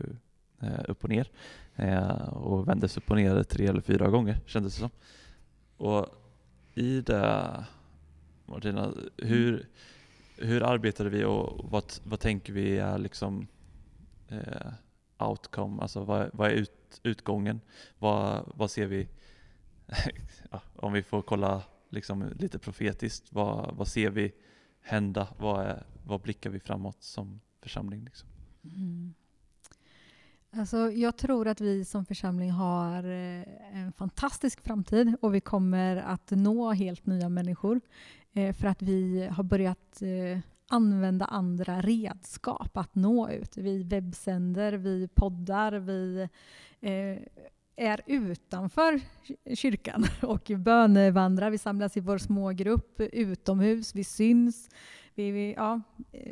eh, 0.62 0.84
upp 0.88 1.04
och 1.04 1.10
ner. 1.10 1.30
Eh, 1.76 2.28
och 2.28 2.68
vändes 2.68 2.96
upp 2.96 3.10
och 3.10 3.16
ner 3.16 3.42
tre 3.42 3.66
eller 3.66 3.80
fyra 3.80 4.08
gånger 4.08 4.38
kändes 4.46 4.74
det 4.74 4.80
som. 4.80 4.90
Och 5.76 6.06
i 6.74 7.00
det, 7.00 7.64
Martina, 8.46 8.92
hur, 9.16 9.66
hur 10.36 10.62
arbetade 10.62 11.10
vi 11.10 11.24
och 11.24 11.70
vad, 11.70 11.92
vad 12.04 12.20
tänker 12.20 12.52
vi 12.52 12.78
är 12.78 12.98
liksom 12.98 13.46
eh, 14.28 14.72
outcome? 15.18 15.82
Alltså 15.82 16.04
vad, 16.04 16.30
vad 16.32 16.50
är 16.50 16.54
ut, 16.54 17.00
utgången? 17.02 17.60
Vad, 17.98 18.52
vad 18.54 18.70
ser 18.70 18.86
vi? 18.86 19.08
ja, 20.50 20.62
om 20.76 20.92
vi 20.92 21.02
får 21.02 21.22
kolla 21.22 21.62
liksom 21.88 22.32
lite 22.38 22.58
profetiskt, 22.58 23.32
vad, 23.32 23.74
vad 23.76 23.88
ser 23.88 24.10
vi 24.10 24.32
hända? 24.80 25.28
Vad, 25.38 25.66
är, 25.66 25.86
vad 26.06 26.20
blickar 26.20 26.50
vi 26.50 26.60
framåt 26.60 27.02
som 27.02 27.40
församling? 27.60 28.04
Liksom? 28.04 28.28
Mm. 28.64 29.14
Alltså, 30.58 30.90
jag 30.90 31.16
tror 31.16 31.48
att 31.48 31.60
vi 31.60 31.84
som 31.84 32.04
församling 32.04 32.50
har 32.50 33.04
eh, 33.04 33.42
en 33.72 33.92
fantastisk 33.92 34.60
framtid 34.60 35.14
och 35.20 35.34
vi 35.34 35.40
kommer 35.40 35.96
att 35.96 36.30
nå 36.30 36.72
helt 36.72 37.06
nya 37.06 37.28
människor 37.28 37.80
eh, 38.32 38.54
för 38.54 38.68
att 38.68 38.82
vi 38.82 39.28
har 39.32 39.44
börjat 39.44 40.02
eh, 40.02 40.38
använda 40.68 41.24
andra 41.24 41.80
redskap 41.80 42.76
att 42.76 42.94
nå 42.94 43.30
ut. 43.30 43.56
Vi 43.56 43.82
webbsänder, 43.82 44.72
vi 44.72 45.08
poddar, 45.08 45.72
vi 45.72 46.28
är 47.76 48.00
utanför 48.06 49.00
kyrkan 49.54 50.04
och 50.22 50.50
bönevandrar. 50.56 51.50
Vi 51.50 51.58
samlas 51.58 51.96
i 51.96 52.00
vår 52.00 52.18
smågrupp 52.18 53.00
utomhus, 53.00 53.94
vi 53.94 54.04
syns. 54.04 54.68
Vi, 55.16 55.30
vi, 55.30 55.54
ja, 55.56 55.80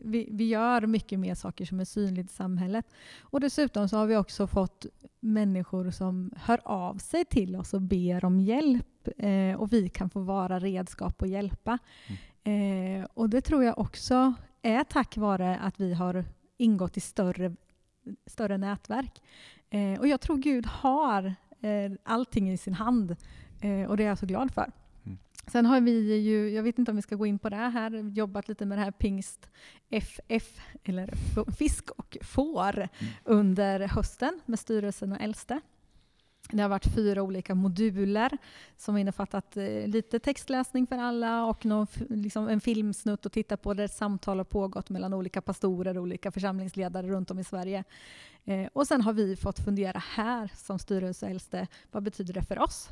vi, 0.02 0.28
vi 0.30 0.48
gör 0.48 0.86
mycket 0.86 1.18
mer 1.18 1.34
saker 1.34 1.64
som 1.64 1.80
är 1.80 1.84
synligt 1.84 2.30
i 2.30 2.34
samhället. 2.34 2.86
Och 3.20 3.40
dessutom 3.40 3.88
så 3.88 3.96
har 3.96 4.06
vi 4.06 4.16
också 4.16 4.46
fått 4.46 4.86
människor 5.20 5.90
som 5.90 6.32
hör 6.36 6.60
av 6.64 6.98
sig 6.98 7.24
till 7.24 7.56
oss 7.56 7.74
och 7.74 7.82
ber 7.82 8.24
om 8.24 8.40
hjälp. 8.40 9.08
Eh, 9.18 9.54
och 9.60 9.72
vi 9.72 9.88
kan 9.88 10.10
få 10.10 10.20
vara 10.20 10.58
redskap 10.58 11.22
och 11.22 11.28
hjälpa. 11.28 11.78
Eh, 12.44 13.06
och 13.14 13.30
det 13.30 13.40
tror 13.40 13.64
jag 13.64 13.78
också 13.78 14.34
är 14.62 14.84
tack 14.84 15.16
vare 15.16 15.58
att 15.58 15.80
vi 15.80 15.94
har 15.94 16.24
ingått 16.56 16.96
i 16.96 17.00
större, 17.00 17.56
större 18.26 18.58
nätverk. 18.58 19.22
Eh, 19.70 20.00
och 20.00 20.08
jag 20.08 20.20
tror 20.20 20.36
Gud 20.36 20.66
har 20.66 21.34
eh, 21.60 21.92
allting 22.02 22.52
i 22.52 22.56
sin 22.56 22.74
hand. 22.74 23.16
Eh, 23.60 23.90
och 23.90 23.96
det 23.96 24.04
är 24.04 24.08
jag 24.08 24.18
så 24.18 24.26
glad 24.26 24.54
för. 24.54 24.72
Mm. 25.44 25.52
Sen 25.52 25.66
har 25.66 25.80
vi 25.80 26.16
ju, 26.16 26.50
jag 26.50 26.62
vet 26.62 26.78
inte 26.78 26.90
om 26.90 26.96
vi 26.96 27.02
ska 27.02 27.16
gå 27.16 27.26
in 27.26 27.38
på 27.38 27.48
det 27.48 27.56
här, 27.56 28.10
jobbat 28.14 28.48
lite 28.48 28.66
med 28.66 28.78
det 28.78 28.82
här 28.82 28.90
pingst 28.90 29.48
FF, 29.90 30.60
eller 30.84 31.14
fisk 31.58 31.90
och 31.90 32.16
får, 32.22 32.88
under 33.24 33.80
hösten 33.80 34.40
med 34.46 34.58
styrelsen 34.58 35.12
och 35.12 35.20
äldste. 35.20 35.60
Det 36.50 36.62
har 36.62 36.68
varit 36.68 36.94
fyra 36.94 37.22
olika 37.22 37.54
moduler 37.54 38.38
som 38.76 38.96
innefattat 38.96 39.56
eh, 39.56 39.86
lite 39.86 40.18
textläsning 40.18 40.86
för 40.86 40.98
alla 40.98 41.44
och 41.44 41.66
någon, 41.66 41.86
liksom 42.08 42.48
en 42.48 42.60
filmsnutt 42.60 43.26
att 43.26 43.32
titta 43.32 43.56
på 43.56 43.74
där 43.74 43.84
ett 43.84 43.92
samtal 43.92 44.38
har 44.38 44.44
pågått 44.44 44.90
mellan 44.90 45.14
olika 45.14 45.40
pastorer 45.42 45.96
och 45.96 46.02
olika 46.02 46.30
församlingsledare 46.30 47.08
runt 47.08 47.30
om 47.30 47.38
i 47.38 47.44
Sverige. 47.44 47.84
Eh, 48.44 48.68
och 48.72 48.86
sen 48.86 49.00
har 49.00 49.12
vi 49.12 49.36
fått 49.36 49.58
fundera 49.58 49.98
här 49.98 50.50
som 50.54 50.78
styrelse 50.78 51.26
och 51.26 51.30
äldste, 51.30 51.66
vad 51.90 52.02
betyder 52.02 52.34
det 52.34 52.42
för 52.42 52.58
oss? 52.58 52.88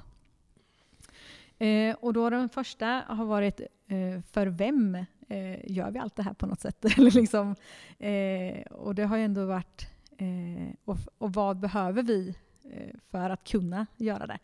Eh, 1.62 1.97
och 2.00 2.12
då 2.12 2.31
den 2.31 2.49
första 2.49 2.87
har 3.09 3.25
varit, 3.25 3.61
eh, 3.61 4.21
för 4.33 4.47
vem 4.47 4.95
eh, 5.28 5.71
gör 5.71 5.90
vi 5.90 5.99
allt 5.99 6.16
det 6.16 6.23
här 6.23 6.35
på 6.35 6.47
något 6.47 6.61
sätt? 6.61 6.85
Eller 6.99 7.11
liksom, 7.11 7.54
eh, 7.99 8.62
och 8.73 8.95
det 8.95 9.04
har 9.04 9.16
ju 9.16 9.25
ändå 9.25 9.47
varit, 9.47 9.87
eh, 10.19 10.75
och, 10.85 10.97
och 11.19 11.33
vad 11.33 11.61
behöver 11.61 12.02
vi 12.02 12.35
eh, 12.64 12.97
för 13.11 13.31
att 13.31 13.45
kunna 13.45 13.87
göra 13.97 14.26
det? 14.26 14.38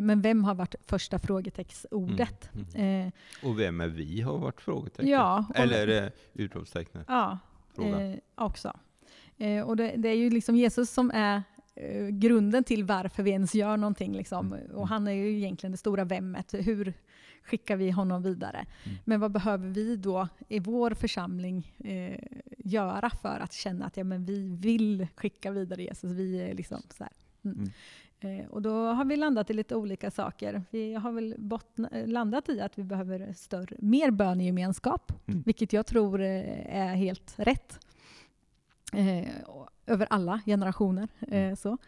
Men 0.00 0.22
vem 0.22 0.44
har 0.44 0.54
varit 0.54 0.74
första 0.86 1.18
frågetextordet? 1.18 2.50
Mm, 2.54 2.66
mm. 2.74 3.12
Och 3.42 3.60
vem 3.60 3.80
är 3.80 3.88
vi 3.88 4.20
har 4.20 4.38
varit 4.38 4.60
frågetecken. 4.60 5.08
ja, 5.08 5.44
Eller 5.54 6.12
utropstecknet? 6.32 7.04
Ja, 7.08 7.38
också. 8.34 8.72
Och 9.66 9.76
det, 9.76 9.94
det 9.96 10.08
är 10.08 10.14
ju 10.14 10.30
liksom 10.30 10.56
Jesus 10.56 10.90
som 10.90 11.10
är 11.14 11.42
grunden 12.10 12.64
till 12.64 12.84
varför 12.84 13.22
vi 13.22 13.30
ens 13.30 13.54
gör 13.54 13.76
någonting. 13.76 14.12
Liksom. 14.16 14.52
Mm. 14.52 14.70
Och 14.70 14.88
han 14.88 15.08
är 15.08 15.12
ju 15.12 15.36
egentligen 15.36 15.72
det 15.72 15.78
stora 15.78 16.04
vemmet. 16.04 16.54
Hur 16.54 16.94
skickar 17.42 17.76
vi 17.76 17.90
honom 17.90 18.22
vidare? 18.22 18.66
Mm. 18.84 18.98
Men 19.04 19.20
vad 19.20 19.32
behöver 19.32 19.68
vi 19.68 19.96
då 19.96 20.28
i 20.48 20.58
vår 20.58 20.90
församling 20.90 21.72
eh, 21.84 22.18
göra 22.58 23.10
för 23.10 23.40
att 23.40 23.52
känna 23.52 23.86
att 23.86 23.96
ja, 23.96 24.04
men 24.04 24.24
vi 24.24 24.56
vill 24.56 25.06
skicka 25.16 25.50
vidare 25.50 25.82
Jesus? 25.82 26.12
Vi 26.12 26.40
är 26.40 26.54
liksom 26.54 26.82
så. 26.90 27.04
Mm. 27.44 27.56
Mm. 27.58 27.70
Eh, 28.20 28.46
och 28.46 28.62
då 28.62 28.86
har 28.86 29.04
vi 29.04 29.16
landat 29.16 29.50
i 29.50 29.52
lite 29.52 29.76
olika 29.76 30.10
saker. 30.10 30.62
Vi 30.70 30.94
har 30.94 31.12
väl 31.12 31.34
bottna, 31.38 31.88
eh, 31.88 32.06
landat 32.06 32.48
i 32.48 32.60
att 32.60 32.78
vi 32.78 32.82
behöver 32.82 33.32
större, 33.32 33.76
mer 33.78 34.10
bönegemenskap, 34.10 35.12
Mm. 35.26 35.42
vilket 35.46 35.72
jag 35.72 35.86
tror 35.86 36.20
eh, 36.20 36.76
är 36.76 36.94
helt 36.94 37.34
rätt. 37.36 37.78
Eh, 38.92 39.28
över 39.86 40.06
alla 40.10 40.40
generationer. 40.46 41.08
Eh, 41.28 41.54
så. 41.54 41.78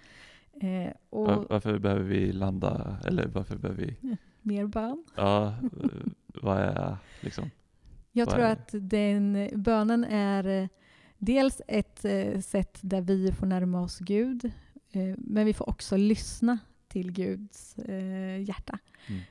Eh, 0.61 0.93
och 1.11 1.27
Var- 1.27 1.47
Varför 1.51 1.79
behöver 1.79 2.05
vi 2.05 2.33
landa, 2.33 2.97
eller 3.07 3.27
varför 3.27 3.57
behöver 3.57 3.83
vi, 4.01 4.17
mer 4.43 4.67
bön. 4.67 5.05
ja, 5.17 5.55
vad 6.43 6.59
är 6.59 6.97
liksom, 7.21 7.51
Jag 8.13 8.31
tror 8.31 8.45
att 8.45 8.69
den, 8.81 9.49
bönen 9.55 10.05
är 10.05 10.69
dels 11.19 11.61
ett 11.69 11.99
sätt 12.45 12.79
där 12.81 13.01
vi 13.01 13.33
får 13.33 13.47
närma 13.47 13.81
oss 13.81 13.99
Gud, 13.99 14.53
men 15.17 15.47
vi 15.47 15.53
får 15.55 15.69
också 15.69 15.97
lyssna 15.97 16.59
till 16.89 17.13
Guds 17.13 17.77
hjärta. 18.47 18.79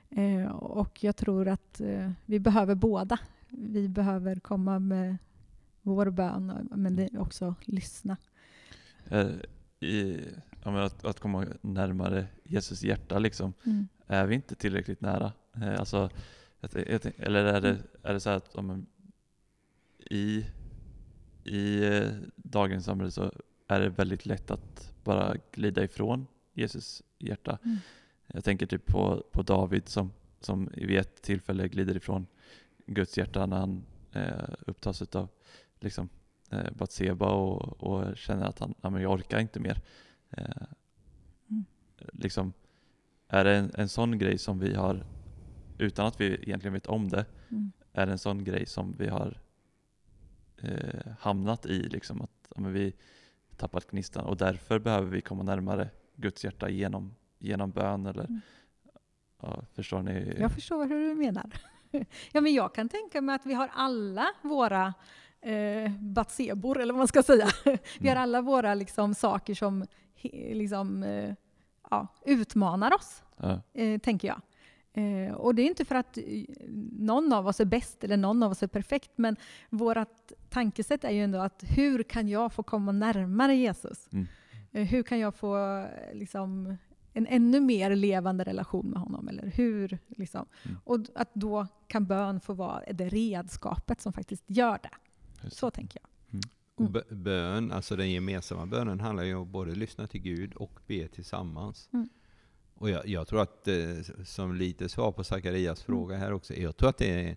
mm, 0.09 0.51
och 0.51 1.03
jag 1.03 1.15
tror 1.15 1.47
att 1.47 1.81
vi 2.25 2.39
behöver 2.39 2.75
båda. 2.75 3.19
Vi 3.49 3.87
behöver 3.89 4.35
komma 4.39 4.79
med 4.79 5.17
vår 5.81 6.09
bön, 6.09 6.67
men 6.71 6.95
det 6.95 7.03
är 7.03 7.19
också 7.19 7.55
lyssna. 7.65 8.17
Eh, 9.09 9.29
I, 9.79 10.19
att, 10.63 11.05
att 11.05 11.19
komma 11.19 11.45
närmare 11.61 12.27
Jesus 12.43 12.83
hjärta 12.83 13.19
liksom. 13.19 13.53
Mm. 13.65 13.87
Är 14.07 14.25
vi 14.25 14.35
inte 14.35 14.55
tillräckligt 14.55 15.01
nära? 15.01 15.33
Eh, 15.55 15.79
alltså, 15.79 16.09
eller 17.17 17.45
är 17.45 17.61
det, 17.61 17.77
är 18.03 18.13
det 18.13 18.19
så 18.19 18.29
att 18.29 18.55
om 18.55 18.85
i, 19.97 20.45
i 21.43 21.85
eh, 21.85 22.09
dagens 22.35 22.85
samhälle 22.85 23.11
så 23.11 23.31
är 23.67 23.79
det 23.79 23.89
väldigt 23.89 24.25
lätt 24.25 24.51
att 24.51 24.93
bara 25.03 25.35
glida 25.51 25.83
ifrån 25.83 26.27
Jesus 26.53 27.03
hjärta. 27.19 27.57
Mm. 27.63 27.77
Jag 28.27 28.43
tänker 28.43 28.65
typ 28.65 28.85
på, 28.85 29.23
på 29.31 29.41
David 29.41 29.87
som, 29.87 30.11
som 30.39 30.69
vid 30.73 30.97
ett 30.97 31.21
tillfälle 31.21 31.67
glider 31.67 31.95
ifrån 31.95 32.27
Guds 32.85 33.17
hjärta 33.17 33.45
när 33.45 33.57
han 33.57 33.83
eh, 34.11 34.53
upptas 34.67 35.01
av 35.01 35.27
liksom, 35.81 36.09
eh, 36.51 36.71
Batseba 36.71 37.31
och, 37.31 37.83
och 37.83 38.17
känner 38.17 38.45
att 38.45 38.59
han, 38.59 38.73
ja, 38.81 38.89
men 38.89 39.01
jag 39.01 39.11
orkar 39.11 39.39
inte 39.39 39.59
mer. 39.59 39.81
Eh, 40.29 40.45
Mm. 41.49 41.65
liksom, 42.13 42.53
är 43.27 43.43
det 43.43 43.55
en, 43.55 43.71
en 43.75 43.89
sån 43.89 44.17
grej 44.17 44.37
som 44.37 44.59
vi 44.59 44.75
har, 44.75 45.05
utan 45.77 46.05
att 46.07 46.21
vi 46.21 46.25
egentligen 46.33 46.73
vet 46.73 46.87
om 46.87 47.09
det, 47.09 47.25
Mm. 47.49 47.71
är 47.93 48.05
det 48.05 48.11
en 48.11 48.17
sån 48.19 48.43
grej 48.43 48.65
som 48.65 48.95
vi 48.99 49.07
har 49.07 49.39
eh, 50.57 51.11
hamnat 51.19 51.65
i? 51.65 51.83
Liksom, 51.89 52.21
att 52.21 52.47
ja, 52.55 52.61
vi 52.63 52.93
tappat 53.57 53.91
gnistan 53.91 54.25
och 54.25 54.37
därför 54.37 54.79
behöver 54.79 55.07
vi 55.07 55.21
komma 55.21 55.43
närmare 55.43 55.89
Guds 56.15 56.43
hjärta 56.45 56.69
genom, 56.69 57.15
genom 57.39 57.71
bön 57.71 58.05
eller 58.05 58.23
Mm. 58.25 58.41
ja, 59.41 59.63
förstår 59.73 60.01
ni? 60.01 60.35
Jag 60.39 60.51
förstår 60.51 60.85
hur 60.85 61.09
du 61.09 61.15
menar. 61.15 61.51
ja, 62.31 62.41
men 62.41 62.53
jag 62.53 62.75
kan 62.75 62.89
tänka 62.89 63.21
mig 63.21 63.35
att 63.35 63.45
vi 63.45 63.53
har 63.53 63.69
alla 63.73 64.27
våra 64.41 64.93
eh, 65.41 65.91
batsebor, 65.99 66.79
eller 66.81 66.93
vad 66.93 66.97
man 66.97 67.07
ska 67.07 67.23
säga. 67.23 67.47
vi 67.99 68.07
har 68.09 68.15
Mm. 68.15 68.23
alla 68.23 68.41
våra 68.41 68.73
liksom, 68.73 69.13
saker 69.15 69.53
som 69.55 69.85
liksom, 70.53 71.03
eh, 71.03 71.33
ja, 71.89 72.07
utmanar 72.25 72.93
oss, 72.95 73.23
Ja, 73.37 73.61
eh, 73.73 73.99
tänker 73.99 74.27
jag. 74.27 74.41
Eh, 74.93 75.33
och 75.33 75.55
det 75.55 75.61
är 75.61 75.65
inte 75.67 75.85
för 75.85 75.95
att 75.95 76.17
eh, 76.17 76.23
någon 76.91 77.33
av 77.33 77.47
oss 77.47 77.59
är 77.59 77.65
bäst 77.65 78.03
eller 78.03 78.17
någon 78.17 78.43
av 78.43 78.51
oss 78.51 78.63
är 78.63 78.67
perfekt, 78.67 79.11
men 79.15 79.35
vårt 79.69 80.31
tankesätt 80.49 81.03
är 81.03 81.09
ju 81.11 81.23
ändå 81.23 81.39
att 81.39 81.63
hur 81.67 82.03
kan 82.03 82.27
jag 82.27 82.53
få 82.53 82.63
komma 82.63 82.91
närmare 82.91 83.55
Jesus? 83.55 84.09
Mm. 84.11 84.27
Eh, 84.71 84.83
hur 84.87 85.03
kan 85.03 85.19
jag 85.19 85.35
få 85.35 85.77
eh, 85.77 85.85
liksom, 86.13 86.77
en 87.13 87.27
ännu 87.27 87.59
mer 87.59 87.95
levande 87.95 88.43
relation 88.43 88.89
med 88.89 88.99
honom? 88.99 89.27
Eller 89.27 89.45
hur, 89.55 89.97
liksom. 90.07 90.45
Mm. 90.65 90.77
Och 90.83 90.99
att 91.15 91.29
då 91.33 91.67
kan 91.87 92.05
bön 92.05 92.39
få 92.39 92.53
vara 92.53 92.83
det 92.93 93.09
redskapet 93.09 94.01
som 94.01 94.13
faktiskt 94.13 94.43
gör 94.47 94.79
det. 94.83 94.89
Så 95.49 95.71
tänker 95.71 95.99
jag. 96.01 96.07
Och 96.75 96.81
Mm. 96.81 96.93
bö- 96.93 97.15
bön, 97.15 97.71
alltså 97.71 97.95
den 97.95 98.11
gemensamma 98.11 98.65
bönen 98.65 98.99
handlar 98.99 99.23
ju 99.23 99.35
om 99.35 99.41
att 99.41 99.47
både 99.47 99.75
lyssna 99.75 100.07
till 100.07 100.21
Gud 100.21 100.53
och 100.53 100.79
be 100.87 101.07
tillsammans. 101.07 101.89
Mm. 101.93 102.09
Och 102.73 102.89
jag, 102.89 103.07
jag 103.07 103.27
tror 103.27 103.41
att, 103.41 103.67
eh, 103.67 103.75
som 104.25 104.55
lite 104.55 104.89
svar 104.89 105.11
på 105.11 105.23
Zacharias 105.23 105.79
Mm. 105.79 105.97
fråga 105.97 106.17
här 106.17 106.33
också, 106.33 106.53
jag 106.53 106.77
tror 106.77 106.89
att 106.89 106.97
det 106.97 107.25
är 107.25 107.35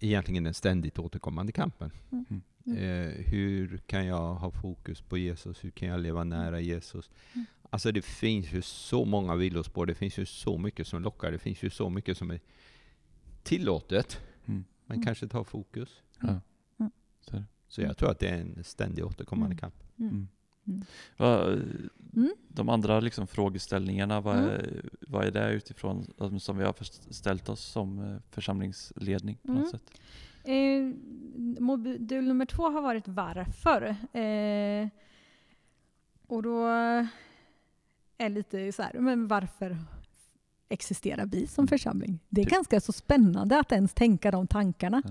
egentligen 0.00 0.44
den 0.44 0.54
ständigt 0.54 0.98
återkommande 0.98 1.52
kampen. 1.52 1.90
Mm. 2.12 2.42
Eh, 2.78 3.12
hur 3.26 3.78
kan 3.78 4.06
jag 4.06 4.34
ha 4.34 4.50
fokus 4.50 5.00
på 5.00 5.18
Jesus? 5.18 5.64
Hur 5.64 5.70
kan 5.70 5.88
jag 5.88 6.00
leva 6.00 6.24
nära 6.24 6.60
Jesus? 6.60 7.10
Mm. 7.34 7.46
Alltså 7.70 7.92
det 7.92 8.02
finns 8.02 8.52
ju 8.52 8.62
så 8.62 9.04
många 9.04 9.34
villospår, 9.34 9.86
det 9.86 9.94
finns 9.94 10.18
ju 10.18 10.26
så 10.26 10.58
mycket 10.58 10.86
som 10.86 11.02
lockar, 11.02 11.32
det 11.32 11.38
finns 11.38 11.62
ju 11.62 11.70
så 11.70 11.90
mycket 11.90 12.18
som 12.18 12.30
är 12.30 12.40
tillåtet, 13.42 14.20
Mm. 14.46 14.64
men 14.86 14.94
Mm. 14.96 15.04
kanske 15.06 15.28
tar 15.28 15.44
fokus. 15.44 16.02
Ja. 16.20 16.40
Mm. 17.32 17.44
Så 17.68 17.80
jag 17.82 17.96
tror 17.96 18.10
att 18.10 18.18
det 18.18 18.28
är 18.28 18.40
en 18.40 18.64
ständigt 18.64 19.04
återkommande 19.04 19.52
Mm. 19.54 19.58
kamp. 19.58 19.74
Mm. 19.98 20.10
Mm. 20.12 20.28
Mm. 20.66 20.82
Vad, 21.16 21.62
Mm. 22.16 22.30
De 22.48 22.68
andra 22.68 23.00
liksom 23.00 23.26
frågeställningarna, 23.26 24.20
vad, 24.20 24.36
Mm. 24.38 24.48
är, 24.50 24.84
vad 25.08 25.24
är 25.26 25.30
det 25.30 25.52
utifrån 25.52 26.06
som 26.40 26.58
vi 26.58 26.64
har 26.64 26.74
ställt 27.12 27.48
oss 27.48 27.60
som 27.64 27.98
eh, 27.98 28.16
församlingsledning 28.30 29.36
på 29.42 29.48
Mm. 29.50 29.62
något 29.62 29.70
sätt? 29.70 29.90
Eh, 30.44 30.94
modul 31.62 32.24
nummer 32.24 32.46
två 32.46 32.68
har 32.70 32.82
varit 32.82 33.08
varför. 33.08 33.82
Eh, 34.18 34.88
och 36.26 36.42
då 36.42 36.66
är 38.18 38.28
lite 38.28 38.72
så 38.72 38.82
här, 38.82 38.92
men 38.98 39.28
varför 39.28 39.76
existerar 40.68 41.26
vi 41.26 41.46
som 41.46 41.68
församling? 41.68 42.18
Det 42.28 42.40
är 42.40 42.46
ganska 42.46 42.80
så 42.80 42.92
spännande 42.92 43.58
att 43.60 43.72
ens 43.72 43.94
tänka 43.94 44.30
de 44.30 44.46
tankarna. 44.46 45.02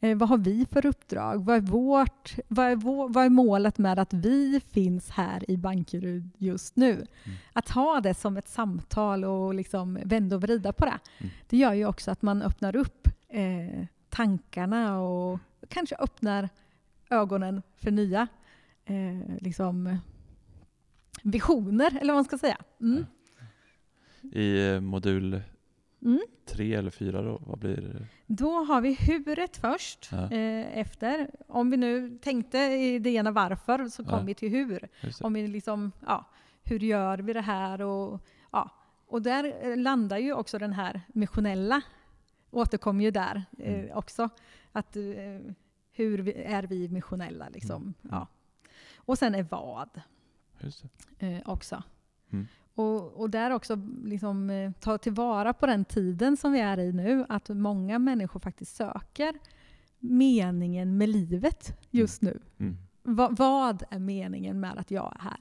Eh, 0.00 0.16
vad 0.16 0.28
har 0.28 0.38
vi 0.38 0.66
för 0.70 0.86
uppdrag? 0.86 1.44
Vad 1.44 1.56
är, 1.56 1.60
vårt, 1.60 2.36
vad, 2.48 2.66
är 2.66 2.76
vår, 2.76 3.08
vad 3.08 3.24
är 3.24 3.30
målet 3.30 3.78
med 3.78 3.98
att 3.98 4.12
vi 4.12 4.60
finns 4.70 5.10
här 5.10 5.50
i 5.50 5.56
Bankeryd 5.56 6.30
just 6.38 6.76
nu? 6.76 6.92
Mm. 6.92 7.06
Att 7.52 7.68
ha 7.68 8.00
det 8.00 8.14
som 8.14 8.36
ett 8.36 8.48
samtal 8.48 9.24
och 9.24 9.54
liksom 9.54 9.98
vända 10.04 10.36
och 10.36 10.42
vrida 10.42 10.72
på 10.72 10.84
det. 10.84 10.98
Mm. 11.18 11.32
Det 11.48 11.56
gör 11.56 11.72
ju 11.72 11.86
också 11.86 12.10
att 12.10 12.22
man 12.22 12.42
öppnar 12.42 12.76
upp 12.76 13.08
eh, 13.28 13.84
tankarna 14.08 15.00
och 15.00 15.40
kanske 15.68 15.96
öppnar 15.96 16.48
ögonen 17.10 17.62
för 17.76 17.90
nya 17.90 18.28
eh, 18.84 19.36
liksom, 19.40 19.98
visioner, 21.22 21.98
eller 22.00 22.12
vad 22.12 22.16
man 22.16 22.24
ska 22.24 22.38
säga. 22.38 22.58
Mm. 22.80 23.06
I 24.32 24.68
eh, 24.68 24.80
modul 24.80 25.42
Mm. 26.02 26.20
tre 26.46 26.74
eller 26.74 26.90
fyra 26.90 27.22
då, 27.22 27.42
vad 27.46 27.58
blir 27.58 27.76
det? 27.76 28.06
Då 28.26 28.50
har 28.64 28.80
vi 28.80 28.94
huret 28.94 29.56
först 29.56 30.08
Ja. 30.12 30.30
eh, 30.30 30.78
efter. 30.78 31.30
Om 31.46 31.70
vi 31.70 31.76
nu 31.76 32.18
tänkte 32.22 32.58
i 32.58 32.98
det 32.98 33.10
ena 33.10 33.30
varför 33.30 33.88
så 33.88 34.04
kom 34.04 34.18
Ja. 34.18 34.24
vi 34.24 34.34
till 34.34 34.50
hur. 34.50 34.88
Om 35.20 35.32
vi 35.32 35.48
liksom, 35.48 35.92
ja, 36.06 36.24
hur 36.64 36.78
gör 36.78 37.18
vi 37.18 37.32
det 37.32 37.40
här? 37.40 37.80
Och, 37.80 38.20
ja. 38.52 38.70
och 39.06 39.22
där 39.22 39.54
eh, 39.70 39.76
landar 39.76 40.18
ju 40.18 40.32
också 40.32 40.58
den 40.58 40.72
här 40.72 41.00
missionella, 41.08 41.82
återkommer 42.50 43.04
ju 43.04 43.10
där 43.10 43.44
eh, 43.58 43.74
Mm. 43.80 43.96
också. 43.96 44.28
Att, 44.72 44.96
eh, 44.96 45.02
hur 45.92 46.18
vi, 46.18 46.32
är 46.34 46.62
vi 46.62 46.88
missionella? 46.88 47.48
Liksom. 47.48 47.82
Mm. 47.82 47.94
Ja. 48.10 48.26
Och 48.96 49.18
sen 49.18 49.34
är 49.34 49.42
vad 49.42 50.00
Just 50.60 50.84
det. 51.18 51.26
eh, 51.26 51.42
också. 51.48 51.82
Mm. 52.30 52.46
Och, 52.78 53.20
och 53.20 53.30
där 53.30 53.50
också 53.50 53.80
liksom, 54.04 54.50
eh, 54.50 54.72
ta 54.72 54.98
tillvara 54.98 55.52
på 55.52 55.66
den 55.66 55.84
tiden 55.84 56.36
som 56.36 56.52
vi 56.52 56.60
är 56.60 56.78
i 56.78 56.92
nu, 56.92 57.26
att 57.28 57.48
många 57.48 57.98
människor 57.98 58.40
faktiskt 58.40 58.76
söker 58.76 59.34
meningen 59.98 60.98
med 60.98 61.08
livet 61.08 61.78
just 61.90 62.22
nu. 62.22 62.40
Mm. 62.58 62.76
Va, 63.02 63.28
vad 63.32 63.82
är 63.90 63.98
meningen 63.98 64.60
med 64.60 64.78
att 64.78 64.90
jag 64.90 65.16
är 65.16 65.22
här? 65.22 65.40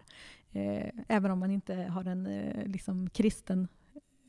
Eh, 0.51 0.89
även 1.07 1.31
om 1.31 1.39
man 1.39 1.51
inte 1.51 1.75
har 1.75 2.05
en 2.05 2.27
eh, 2.27 2.65
liksom 2.65 3.09
kristen 3.09 3.67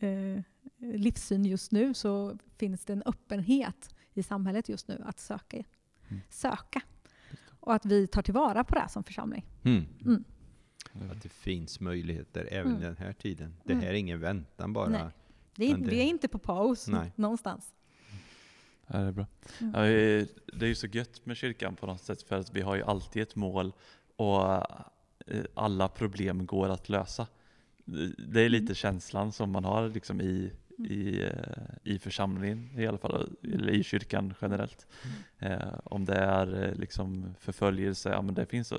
eh, 0.01 0.43
livssyn 0.79 1.45
just 1.45 1.73
nu 1.73 1.95
så 1.95 2.39
finns 2.57 2.85
det 2.85 2.93
en 2.93 3.03
öppenhet 3.07 3.95
i 4.15 4.23
samhället 4.23 4.69
just 4.69 4.89
nu 4.89 5.03
att 5.07 5.21
söka. 5.21 5.57
Mm. 5.57 6.21
söka. 6.29 6.83
Och 7.61 7.75
att 7.75 7.87
vi 7.87 8.07
tar 8.07 8.23
tillvara 8.23 8.65
på 8.65 8.75
det 8.75 8.89
som 8.89 9.05
församling. 9.05 9.47
Mm. 9.65 10.25
Mm. 11.01 11.11
Att 11.11 11.23
det 11.23 11.29
finns 11.29 11.81
möjligheter 11.81 12.49
även 12.51 12.71
Mm. 12.71 12.83
den 12.83 12.97
här 12.97 13.13
tiden. 13.13 13.55
Det 13.65 13.73
Mm. 13.73 13.85
här 13.85 13.91
är 13.91 13.95
ingen 13.99 14.21
väntan 14.21 14.73
bara. 14.73 14.89
Nej. 14.89 15.03
Det 15.57 15.71
är, 15.71 15.77
det- 15.77 15.91
Vi 15.91 15.99
är 16.01 16.05
inte 16.05 16.29
på 16.29 16.39
paus 16.39 16.89
Nej. 16.89 17.13
någonstans. 17.17 17.75
Ja, 18.87 18.99
det 18.99 19.05
är 19.09 19.13
bra. 19.13 19.27
Mm. 19.61 19.73
Ja, 19.75 19.81
det 20.59 20.65
är 20.65 20.69
ju 20.69 20.75
så 20.75 20.87
gött 20.87 21.27
med 21.27 21.37
kyrkan 21.37 21.77
på 21.77 21.87
något 21.87 22.03
sätt 22.03 22.23
för 22.23 22.37
att 22.37 22.55
vi 22.57 22.61
har 22.61 22.77
ju 22.77 22.83
alltid 22.83 23.23
ett 23.23 23.37
mål 23.37 23.73
och 24.17 24.43
eh, 25.27 25.45
alla 25.55 25.89
problem 25.89 26.47
går 26.47 26.69
att 26.69 26.89
lösa. 26.89 27.27
Det 28.19 28.41
är 28.41 28.49
lite 28.49 28.63
Mm. 28.65 28.75
känslan 28.75 29.33
som 29.33 29.51
man 29.51 29.65
har 29.65 29.89
liksom 29.89 30.21
i, 30.21 30.53
i, 30.79 31.23
eh, 31.23 31.33
i 31.85 31.99
församlingen 31.99 32.71
i 32.79 32.87
alla 32.87 32.99
fall, 32.99 33.37
eller 33.43 33.73
i 33.73 33.83
kyrkan 33.85 34.35
generellt. 34.41 34.87
Eh, 35.39 35.75
om 35.85 36.05
det 36.05 36.15
är 36.17 36.65
eh, 36.69 36.75
liksom 36.75 37.35
förföljelse, 37.39 38.09
ja 38.11 38.23
men 38.23 38.35
det 38.35 38.47
finns 38.47 38.73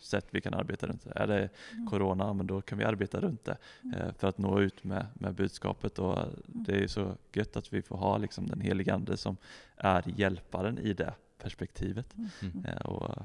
sätt 0.00 0.26
vi 0.30 0.40
kan 0.40 0.54
arbeta 0.54 0.86
runt 0.86 1.04
det. 1.04 1.12
Är 1.16 1.26
det 1.26 1.48
Mm. 1.72 1.86
corona, 1.86 2.24
ja, 2.24 2.32
men 2.32 2.46
då 2.46 2.60
kan 2.62 2.78
vi 2.78 2.84
arbeta 2.84 3.20
runt 3.20 3.44
det 3.44 3.56
Mm. 3.82 3.94
eh, 4.00 4.12
för 4.14 4.28
att 4.28 4.38
nå 4.38 4.60
ut 4.60 4.84
med, 4.84 5.06
med 5.14 5.34
budskapet. 5.34 5.98
Och 5.98 6.18
det 6.46 6.82
är 6.84 6.86
så 6.88 7.16
gött 7.32 7.56
att 7.56 7.72
vi 7.72 7.82
får 7.82 7.96
ha 7.96 8.18
liksom 8.18 8.46
den 8.46 8.60
helige 8.60 8.94
Ande 8.94 9.16
som 9.16 9.36
är 9.76 10.02
hjälparen 10.16 10.78
i 10.78 10.92
det 10.92 11.14
perspektivet 11.38 12.14
Mm. 12.42 12.64
eh, 12.64 12.76
och, 12.86 13.16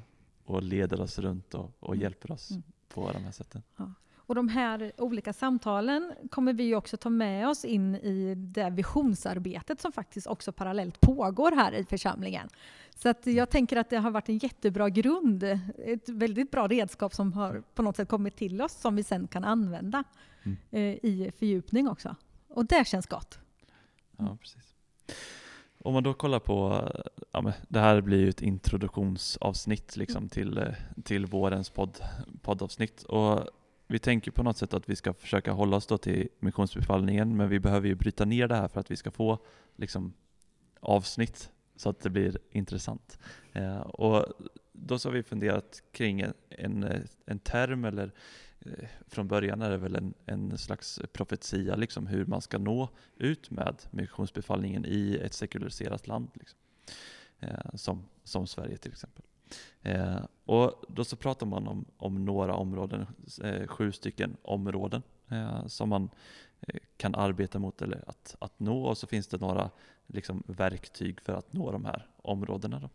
och 0.45 0.63
leder 0.63 1.01
oss 1.01 1.19
runt 1.19 1.53
och, 1.53 1.71
och 1.79 1.95
hjälper 1.95 2.31
oss 2.31 2.49
på 2.93 3.11
de 3.11 3.23
här 3.23 3.31
sätten. 3.31 3.61
Och 4.29 4.35
de 4.35 4.49
här 4.49 4.91
olika 4.97 5.33
samtalen 5.33 6.13
kommer 6.31 6.53
vi 6.53 6.75
också 6.75 6.97
ta 6.97 7.09
med 7.09 7.47
oss 7.49 7.65
in 7.65 7.95
i 7.95 8.35
det 8.35 8.69
visionsarbetet 8.69 9.81
som 9.81 9.91
faktiskt 9.91 10.27
också 10.27 10.51
parallellt 10.51 11.01
pågår 11.01 11.51
här 11.51 11.71
i 11.73 11.85
församlingen. 11.85 12.49
Så 12.95 13.09
att 13.09 13.25
jag 13.27 13.49
tänker 13.49 13.77
att 13.77 13.89
det 13.89 13.97
har 13.97 14.11
varit 14.11 14.29
en 14.29 14.37
jättebra 14.37 14.89
grund, 14.89 15.43
ett 15.77 16.09
väldigt 16.09 16.51
bra 16.51 16.67
redskap 16.67 17.13
som 17.13 17.33
har 17.33 17.63
på 17.73 17.81
något 17.81 17.95
sätt 17.95 18.09
kommit 18.09 18.35
till 18.35 18.61
oss 18.61 18.73
som 18.73 18.95
vi 18.95 19.03
sen 19.03 19.27
kan 19.27 19.43
använda 19.43 20.03
Mm. 20.43 20.57
eh, 20.71 20.81
i 20.81 21.31
fördjupning 21.39 21.87
också. 21.89 22.15
Och 22.47 22.65
det 22.65 22.87
känns 22.87 23.07
gott. 23.07 23.39
Ja, 24.17 24.23
Mm. 24.25 24.37
precis. 24.37 24.73
Om 25.83 25.93
man 25.93 26.03
då 26.03 26.13
kollar 26.13 26.39
på, 26.39 26.87
ja, 27.31 27.41
men 27.41 27.53
det 27.67 27.79
här 27.79 28.01
blir 28.01 28.17
ju 28.19 28.29
ett 28.29 28.41
introduktionsavsnitt 28.41 29.95
liksom 29.97 30.29
till, 30.29 30.57
eh, 30.57 30.63
till 31.03 31.25
vårens 31.25 31.69
podd, 31.69 31.97
poddavsnitt. 32.41 33.03
Och 33.03 33.47
vi 33.91 33.99
tänker 33.99 34.31
på 34.31 34.43
något 34.43 34.57
sätt 34.57 34.73
att 34.73 34.89
vi 34.89 34.95
ska 34.95 35.13
försöka 35.13 35.51
hålla 35.51 35.77
oss 35.77 35.87
då 35.87 35.97
till 35.97 36.27
missionsbefallningen, 36.39 37.37
men 37.37 37.49
vi 37.49 37.59
behöver 37.59 37.87
ju 37.87 37.95
bryta 37.95 38.25
ner 38.25 38.47
det 38.47 38.55
här 38.55 38.67
för 38.67 38.79
att 38.79 38.91
vi 38.91 38.95
ska 38.95 39.11
få 39.11 39.39
liksom, 39.75 40.13
avsnitt 40.79 41.51
så 41.75 41.89
att 41.89 41.99
det 41.99 42.09
blir 42.09 42.37
intressant. 42.51 43.19
Eh, 43.53 43.79
och 43.79 44.25
då 44.71 44.99
så 44.99 45.09
har 45.09 45.13
vi 45.13 45.23
funderat 45.23 45.83
kring 45.91 46.21
en, 46.21 46.33
en, 46.49 47.07
en 47.25 47.39
term, 47.39 47.85
eller 47.85 48.13
eh, 48.59 48.87
från 49.07 49.27
början 49.27 49.61
är 49.61 49.69
det 49.69 49.77
väl 49.77 49.95
en, 49.95 50.13
en 50.25 50.57
slags 50.57 51.01
profetia, 51.13 51.75
liksom, 51.75 52.07
hur 52.07 52.25
man 52.25 52.41
ska 52.41 52.57
nå 52.57 52.89
ut 53.17 53.51
med 53.51 53.75
missionsbefallningen 53.91 54.85
i 54.85 55.19
ett 55.23 55.33
sekulariserat 55.33 56.07
land, 56.07 56.29
liksom. 56.33 56.59
eh, 57.39 57.75
som, 57.75 58.05
som 58.23 58.47
Sverige 58.47 58.77
till 58.77 58.91
exempel. 58.91 59.25
Eh, 59.81 60.19
och 60.45 60.83
då 60.87 61.03
så 61.03 61.15
pratar 61.15 61.45
man 61.45 61.67
om, 61.67 61.85
om 61.97 62.25
några 62.25 62.55
områden, 62.55 63.05
eh, 63.43 63.67
sju 63.67 63.91
stycken 63.91 64.37
områden 64.41 65.01
eh, 65.29 65.67
som 65.67 65.89
man 65.89 66.09
eh, 66.61 66.79
kan 66.97 67.15
arbeta 67.15 67.59
mot 67.59 67.81
eller 67.81 68.03
att, 68.07 68.35
att 68.39 68.59
nå 68.59 68.83
och 68.83 68.97
så 68.97 69.07
finns 69.07 69.27
det 69.27 69.37
några 69.37 69.69
liksom, 70.07 70.43
verktyg 70.47 71.21
för 71.21 71.33
att 71.33 71.53
nå 71.53 71.71
de 71.71 71.85
här 71.85 72.07
områdena. 72.17 72.79
Då. 72.79 72.89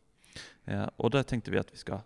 Eh, 0.72 0.88
och 0.96 1.10
där 1.10 1.22
tänkte 1.22 1.50
vi 1.50 1.58
att 1.58 1.72
vi 1.72 1.76
ska 1.76 2.00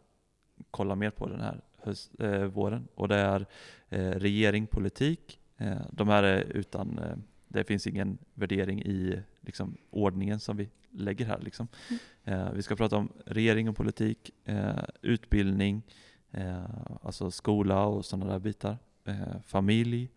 kolla 0.71 0.95
mer 0.95 1.11
på 1.11 1.29
den 1.29 1.41
här 1.41 1.61
höst, 1.79 2.21
eh, 2.21 2.45
våren 2.45 2.89
och 2.95 3.09
det 3.09 3.17
är 3.17 3.47
eh, 3.89 4.11
regering, 4.11 4.67
politik. 4.67 5.39
Eh, 5.57 5.81
de 5.93 6.09
här 6.09 6.23
är 6.23 6.41
utan 6.41 6.99
eh, 6.99 7.17
det 7.49 7.65
finns 7.65 7.87
ingen 7.87 8.19
värdering 8.35 8.83
i 8.83 9.23
liksom, 9.49 9.77
ordningen 9.91 10.41
som 10.41 10.57
vi 10.57 10.71
lägger 10.91 11.27
här. 11.27 11.41
Liksom. 11.41 11.69
Mm. 11.89 12.01
Eh, 12.41 12.53
vi 12.53 12.63
ska 12.63 12.77
prata 12.77 12.97
om 12.97 13.13
regering 13.27 13.69
och 13.69 13.77
politik, 13.77 14.31
eh, 14.45 14.85
utbildning, 15.03 15.83
eh, 16.31 16.65
alltså 17.03 17.31
skola 17.31 17.85
och 17.85 18.05
sådana 18.05 18.33
där 18.33 18.39
bitar, 18.39 18.79
eh, 19.05 19.41
familj, 19.47 20.11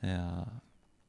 eh, 0.00 0.46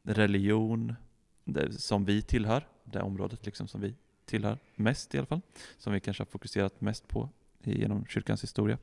religion, 0.04 0.96
det, 1.44 1.72
som 1.72 2.06
vi 2.06 2.22
tillhör, 2.22 2.68
det 2.84 3.02
området 3.02 3.46
liksom 3.46 3.68
som 3.68 3.82
vi 3.82 3.96
tillhör 4.26 4.58
mest 4.76 5.16
i 5.16 5.18
alla 5.18 5.28
fall, 5.28 5.42
som 5.78 5.94
vi 5.94 6.00
kanske 6.00 6.22
har 6.22 6.26
fokuserat 6.26 6.82
mest 6.82 7.08
på 7.08 7.30
genom 7.64 8.06
kyrkans 8.06 8.44
historia. 8.44 8.78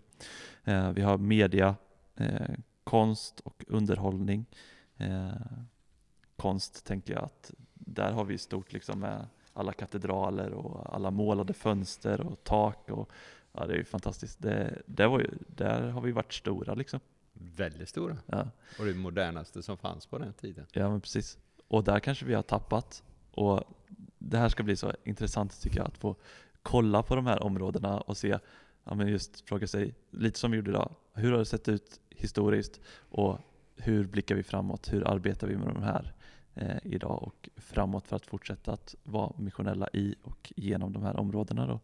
Eh, 0.64 0.90
vi 0.90 1.02
har 1.02 1.18
media, 1.18 1.76
konst 2.84 3.40
och 3.40 3.64
underhållning. 3.68 4.46
konst 6.36 6.84
tänker 6.84 7.14
jag 7.14 7.24
att 7.24 7.52
där 7.78 8.12
har 8.12 8.24
vi 8.24 8.38
stort 8.38 8.72
liksom 8.72 9.00
med 9.00 9.26
alla 9.52 9.72
katedraler 9.72 10.50
och 10.52 10.94
alla 10.94 11.10
målade 11.10 11.52
fönster 11.52 12.20
och 12.20 12.44
tak. 12.44 12.90
Och, 12.90 13.10
ja, 13.52 13.66
det 13.66 13.72
är 13.72 13.78
ju 13.78 13.84
fantastiskt. 13.84 14.42
Det, 14.42 14.82
det 14.86 15.06
var 15.06 15.20
ju, 15.20 15.30
där 15.46 15.88
har 15.88 16.00
vi 16.00 16.12
varit 16.12 16.32
stora 16.32 16.74
liksom. 16.74 17.00
Väldigt 17.32 17.88
stora. 17.88 18.16
Ja. 18.26 18.48
Och 18.78 18.84
det 18.84 18.94
modernaste 18.94 19.62
som 19.62 19.76
fanns 19.76 20.06
på 20.06 20.18
den 20.18 20.32
tiden. 20.32 20.66
Ja, 20.72 20.90
men 20.90 21.00
precis. 21.00 21.38
Och 21.68 21.84
där 21.84 22.00
kanske 22.00 22.24
vi 22.24 22.34
har 22.34 22.42
tappat. 22.42 23.02
Och 23.30 23.64
det 24.18 24.38
här 24.38 24.48
ska 24.48 24.62
bli 24.62 24.76
så 24.76 24.92
intressant 25.04 25.60
tycker 25.60 25.76
jag, 25.78 25.86
att 25.86 25.98
få 25.98 26.16
kolla 26.62 27.02
på 27.02 27.16
de 27.16 27.26
här 27.26 27.42
områdena 27.42 28.00
och 28.00 28.16
se, 28.16 28.38
ja 28.84 28.94
men 28.94 29.08
just 29.08 29.40
fråga 29.40 29.66
sig, 29.66 29.94
lite 30.10 30.38
som 30.38 30.50
vi 30.50 30.56
gjorde 30.56 30.70
idag, 30.70 30.94
hur 31.12 31.30
har 31.32 31.38
det 31.38 31.44
sett 31.44 31.68
ut 31.68 32.00
historiskt 32.10 32.80
och 33.10 33.38
hur 33.76 34.06
blickar 34.06 34.34
vi 34.34 34.42
framåt? 34.42 34.92
Hur 34.92 35.08
arbetar 35.08 35.46
vi 35.46 35.56
med 35.56 35.74
de 35.74 35.82
här 35.82 36.12
eh, 36.58 36.76
idag 36.82 37.22
och 37.22 37.48
framåt 37.56 38.06
för 38.06 38.16
att 38.16 38.26
fortsätta 38.26 38.72
att 38.72 38.94
vara 39.02 39.32
missionella 39.36 39.88
i 39.92 40.14
och 40.22 40.52
genom 40.56 40.92
de 40.92 41.02
här 41.02 41.16
områdena. 41.16 41.66
Då. 41.66 41.80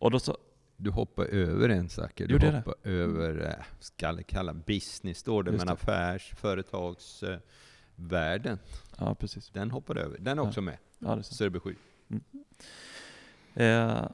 Och 0.00 0.10
då 0.10 0.18
så, 0.18 0.38
du 0.76 0.90
hoppar 0.90 1.24
över 1.24 1.68
en 1.68 1.88
sak. 1.88 2.12
Du 2.16 2.24
Gjorde 2.24 2.50
hoppar 2.50 2.74
det? 2.82 2.90
över, 2.90 3.46
eh, 3.46 3.54
ska 3.80 4.06
jag 4.06 4.26
kalla 4.26 4.54
business, 4.54 5.18
står 5.18 5.42
det, 5.42 5.52
men 5.52 5.68
affärs, 5.68 6.32
företagsvärlden. 6.36 8.58
ja, 8.98 9.14
precis. 9.14 9.50
Den 9.50 9.70
hoppar 9.70 9.96
över. 9.96 10.18
Den 10.18 10.38
är 10.38 10.42
också 10.42 10.60
ja. 10.60 10.64
med. 10.64 10.78
Ja, 10.98 11.16
det 11.16 11.22
så. 11.22 11.34
så 11.34 11.44
det 11.44 11.50
blir 11.50 11.60
sju. 11.60 11.76
Mm. 12.08 12.22
Eh, 13.54 14.08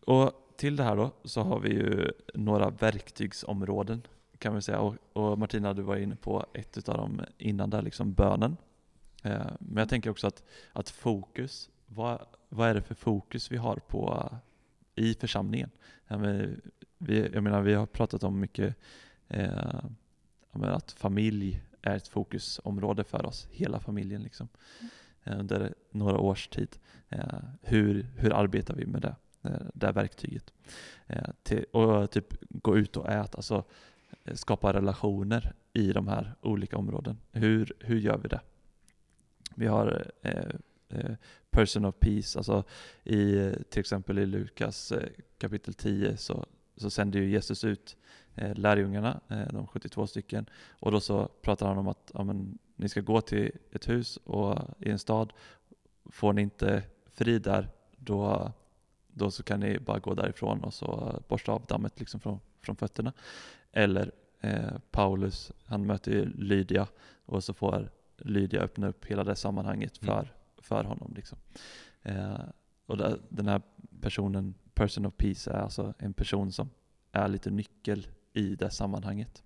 och 0.00 0.32
till 0.56 0.76
det 0.76 0.82
här 0.82 0.96
då 0.96 1.10
så 1.24 1.42
har 1.42 1.60
vi 1.60 1.68
ju 1.68 2.12
några 2.34 2.70
verktygsområden 2.70 4.02
kan 4.38 4.54
vi 4.54 4.62
säga. 4.62 4.80
Och, 4.80 4.94
och, 5.12 5.38
Martina, 5.38 5.74
du 5.74 5.82
var 5.82 5.96
inne 5.96 6.16
på 6.16 6.46
ett 6.54 6.88
av 6.88 6.96
dem 6.96 7.20
innan 7.38 7.70
där, 7.70 7.82
liksom 7.82 8.12
bönen. 8.12 8.56
Eh, 9.22 9.46
men 9.58 9.76
jag 9.76 9.88
tänker 9.88 10.10
också 10.10 10.26
att, 10.26 10.42
att 10.72 10.90
fokus, 10.90 11.70
vad, 11.86 12.26
vad 12.48 12.68
är 12.68 12.74
det 12.74 12.82
för 12.82 12.94
fokus 12.94 13.52
vi 13.52 13.56
har 13.56 13.76
på 13.76 14.30
eh, 14.94 15.04
i 15.04 15.14
församlingen? 15.14 15.70
Ja, 16.06 16.18
men, 16.18 16.60
vi, 16.98 17.28
jag 17.32 17.42
menar, 17.42 17.62
vi 17.62 17.74
har 17.74 17.86
pratat 17.86 18.24
om 18.24 18.40
mycket 18.40 18.76
eh, 19.28 19.84
att 20.52 20.92
familj 20.92 21.62
är 21.82 21.96
ett 21.96 22.08
fokusområde 22.08 23.04
för 23.04 23.26
oss, 23.26 23.48
hela 23.50 23.80
familjen 23.80 24.22
liksom, 24.22 24.48
eh, 25.24 25.40
under 25.40 25.74
några 25.90 26.18
års 26.18 26.48
tid. 26.48 26.78
Eh, 27.08 27.38
hur, 27.62 28.06
hur 28.16 28.32
arbetar 28.32 28.74
vi 28.74 28.86
med 28.86 29.02
det, 29.02 29.16
eh, 29.42 29.66
det 29.74 29.92
verktyget? 29.92 30.52
Eh, 31.06 31.30
till, 31.42 31.64
och 31.64 32.10
typ 32.10 32.34
gå 32.48 32.76
ut 32.76 32.96
och 32.96 33.10
äta. 33.10 33.38
Alltså, 33.38 33.64
skapa 34.34 34.72
relationer 34.72 35.54
i 35.72 35.92
de 35.92 36.08
här 36.08 36.34
olika 36.42 36.76
områden. 36.76 37.18
Hur, 37.32 37.72
hur 37.80 37.98
gör 37.98 38.18
vi 38.18 38.28
det? 38.28 38.40
Vi 39.54 39.66
har 39.66 40.10
eh, 40.22 40.50
eh, 40.88 41.16
person 41.50 41.84
of 41.84 41.94
peace, 42.00 42.38
alltså 42.38 42.64
i 43.04 43.52
till 43.70 43.80
exempel 43.80 44.18
i 44.18 44.26
Lukas 44.26 44.92
eh, 44.92 45.08
kapitel 45.38 45.74
10 45.74 46.16
så, 46.16 46.46
så 46.76 46.90
sänder 46.90 47.20
ju 47.20 47.30
Jesus 47.30 47.64
ut 47.64 47.96
eh, 48.34 48.54
lärjungarna, 48.54 49.20
eh, 49.28 49.52
de 49.52 49.66
72 49.66 50.06
stycken, 50.06 50.46
och 50.68 50.92
då 50.92 51.00
så 51.00 51.28
pratar 51.42 51.68
han 51.68 51.78
om 51.78 51.88
att 51.88 52.10
ja, 52.14 52.24
men, 52.24 52.58
ni 52.76 52.88
ska 52.88 53.00
gå 53.00 53.20
till 53.20 53.52
ett 53.72 53.88
hus 53.88 54.16
och 54.16 54.58
i 54.78 54.90
en 54.90 54.98
stad, 54.98 55.32
får 56.04 56.32
ni 56.32 56.42
inte 56.42 56.82
frid 57.06 57.42
där, 57.42 57.68
då, 57.96 58.52
då 59.08 59.30
så 59.30 59.42
kan 59.42 59.60
ni 59.60 59.78
bara 59.78 59.98
gå 59.98 60.14
därifrån 60.14 60.64
och 60.64 60.74
så 60.74 61.20
borsta 61.28 61.52
av 61.52 61.64
dammet 61.66 62.00
liksom 62.00 62.20
från, 62.20 62.40
från 62.60 62.76
fötterna. 62.76 63.12
Eller 63.76 64.12
eh, 64.40 64.78
Paulus, 64.90 65.52
han 65.64 65.86
möter 65.86 66.12
ju 66.12 66.24
Lydia 66.24 66.88
och 67.26 67.44
så 67.44 67.54
får 67.54 67.90
Lydia 68.16 68.60
öppna 68.60 68.88
upp 68.88 69.06
hela 69.06 69.24
det 69.24 69.36
sammanhanget 69.36 70.02
mm. 70.02 70.14
för, 70.14 70.20
mm. 70.20 70.32
för 70.58 70.84
honom. 70.84 71.12
Liksom. 71.16 71.38
Eh, 72.02 72.40
och 72.86 72.96
där, 72.96 73.20
den 73.28 73.48
här 73.48 73.62
personen, 74.00 74.54
person 74.74 75.06
of 75.06 75.16
peace, 75.16 75.50
är 75.50 75.58
alltså 75.58 75.94
en 75.98 76.12
person 76.12 76.52
som 76.52 76.70
är 77.12 77.28
lite 77.28 77.50
nyckel 77.50 78.06
i 78.32 78.54
det 78.54 78.70
sammanhanget. 78.70 79.42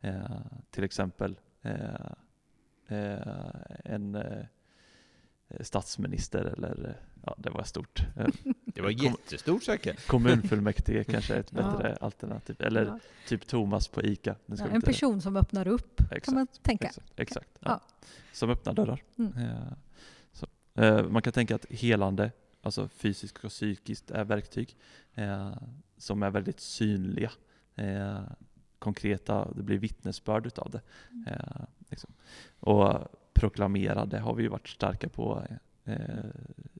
Eh, 0.00 0.40
till 0.70 0.84
exempel 0.84 1.40
eh, 1.62 2.10
eh, 2.88 3.34
en 3.84 4.14
eh, 4.14 4.44
statsminister 5.60 6.44
eller 6.44 6.96
ja, 7.24 7.34
det 7.38 7.50
var 7.50 7.64
stort. 7.64 8.02
Det 8.74 8.82
var 8.82 8.90
jättestort 8.90 9.62
säkert. 9.62 10.06
Kommunfullmäktige 10.06 11.04
kanske 11.08 11.34
är 11.34 11.40
ett 11.40 11.50
bättre 11.50 11.96
ja. 12.00 12.06
alternativ. 12.06 12.56
Eller 12.58 12.86
ja. 12.86 12.98
typ 13.28 13.46
Thomas 13.46 13.88
på 13.88 14.02
ICA. 14.02 14.36
Ja, 14.46 14.66
en 14.66 14.82
person 14.82 15.20
som 15.20 15.36
öppnar 15.36 15.68
upp, 15.68 16.00
exakt, 16.00 16.24
kan 16.24 16.34
man 16.34 16.46
tänka. 16.62 16.86
Exakt, 16.86 17.12
exakt 17.16 17.48
ja. 17.60 17.80
Som 18.32 18.50
öppnar 18.50 18.74
dörrar. 18.74 19.02
Mm. 19.18 19.32
Så, 20.32 20.46
eh, 20.74 21.08
man 21.08 21.22
kan 21.22 21.32
tänka 21.32 21.54
att 21.54 21.66
helande, 21.70 22.32
alltså 22.62 22.88
fysiskt 22.88 23.44
och 23.44 23.50
psykiskt, 23.50 24.10
är 24.10 24.24
verktyg 24.24 24.76
eh, 25.14 25.56
som 25.96 26.22
är 26.22 26.30
väldigt 26.30 26.60
synliga. 26.60 27.30
Eh, 27.74 28.20
konkreta, 28.78 29.52
det 29.56 29.62
blir 29.62 29.78
vittnesbörd 29.78 30.46
utav 30.46 30.70
det. 30.70 30.80
Mm. 31.10 31.24
Liksom. 31.88 32.10
Och 32.60 33.08
proklamera, 33.38 34.06
det 34.06 34.18
har 34.18 34.34
vi 34.34 34.42
ju 34.42 34.48
varit 34.48 34.68
starka 34.68 35.08
på 35.08 35.46
eh, 35.84 35.96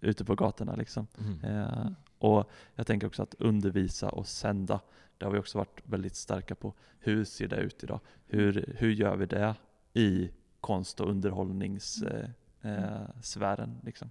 ute 0.01 0.25
på 0.25 0.35
gatorna. 0.35 0.75
Liksom. 0.77 1.07
Mm. 1.19 1.45
Eh, 1.45 1.91
och 2.19 2.51
Jag 2.75 2.87
tänker 2.87 3.07
också 3.07 3.23
att 3.23 3.35
undervisa 3.35 4.09
och 4.09 4.27
sända, 4.27 4.81
det 5.19 5.25
har 5.25 5.33
vi 5.33 5.39
också 5.39 5.59
varit 5.59 5.81
väldigt 5.85 6.17
starka 6.17 6.55
på. 6.55 6.75
Hur 6.99 7.25
ser 7.25 7.49
det 7.49 7.57
ut 7.57 7.83
idag? 7.83 8.01
Hur, 8.27 8.75
hur 8.79 8.91
gör 8.91 9.17
vi 9.17 9.27
det 9.27 9.55
i 9.95 10.31
konst 10.61 11.01
och 11.01 11.11
underhållningssfären? 11.11 12.35
Eh, 12.63 13.79
eh 13.79 13.85
liksom? 13.85 14.11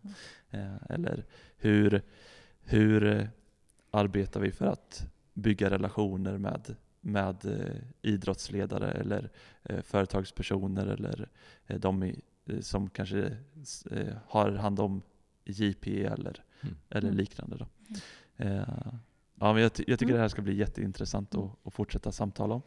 Mm. 0.49 0.65
Eh, 0.65 0.81
eller 0.89 1.25
hur, 1.57 2.01
hur 2.61 3.29
arbetar 3.91 4.39
vi 4.39 4.51
för 4.51 4.65
att 4.65 5.07
bygga 5.33 5.69
relationer 5.69 6.37
med 6.37 6.75
med 7.07 7.45
eh, 7.45 7.75
idrottsledare 8.01 8.91
eller 8.91 9.29
eh, 9.63 9.81
företagspersoner 9.81 10.87
eller 10.87 11.29
eh, 11.67 11.79
de 11.79 12.03
i, 12.03 12.21
som 12.61 12.89
kanske 12.89 13.37
eh, 13.91 14.15
har 14.27 14.51
hand 14.51 14.79
om 14.79 15.01
JP 15.45 16.05
eller, 16.05 16.43
mm. 16.61 16.75
eller 16.89 17.07
mm. 17.07 17.17
liknande. 17.17 17.57
Då. 17.57 17.65
Mm. 18.37 18.57
Eh, 18.57 18.93
ja, 19.35 19.53
men 19.53 19.61
jag, 19.61 19.73
ty 19.73 19.83
jag, 19.87 19.99
tycker 19.99 20.11
mm. 20.11 20.15
det 20.15 20.21
här 20.21 20.29
ska 20.29 20.41
bli 20.41 20.55
jätteintressant 20.55 21.35
att, 21.35 21.51
att 21.63 21.73
fortsätta 21.73 22.11
samtala 22.11 22.53
om. 22.53 22.61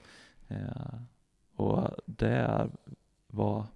och 1.56 1.90
det 2.06 2.28
är 2.28 2.70
vad, 3.26 3.66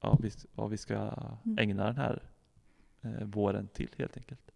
ja, 0.00 0.18
vi, 0.22 0.30
vad 0.54 0.70
vi 0.70 0.76
ska 0.76 0.94
mm. 0.94 1.58
ägna 1.58 1.84
den 1.84 1.96
här 1.96 2.22
eh, 3.02 3.24
våren 3.24 3.68
till 3.68 3.90
helt 3.96 4.16
enkelt. 4.16 4.50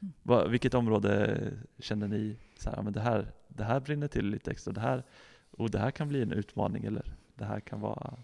Mm. 0.00 0.12
Va, 0.22 0.46
vilket 0.46 0.74
område 0.74 1.40
känner 1.78 2.08
ni, 2.08 2.36
så 2.56 2.70
här, 2.70 2.82
men 2.82 2.92
det, 2.92 3.00
här, 3.00 3.32
det 3.48 3.64
här 3.64 3.80
brinner 3.80 4.08
till 4.08 4.26
lite 4.26 4.50
extra, 4.50 4.72
det 4.72 4.80
här, 4.80 5.02
och 5.50 5.70
det 5.70 5.78
här 5.78 5.90
kan 5.90 6.08
bli 6.08 6.22
en 6.22 6.32
utmaning 6.32 6.84
eller 6.84 7.16
det 7.34 7.44
här 7.44 7.60
kan 7.60 7.80
vara 7.80 8.16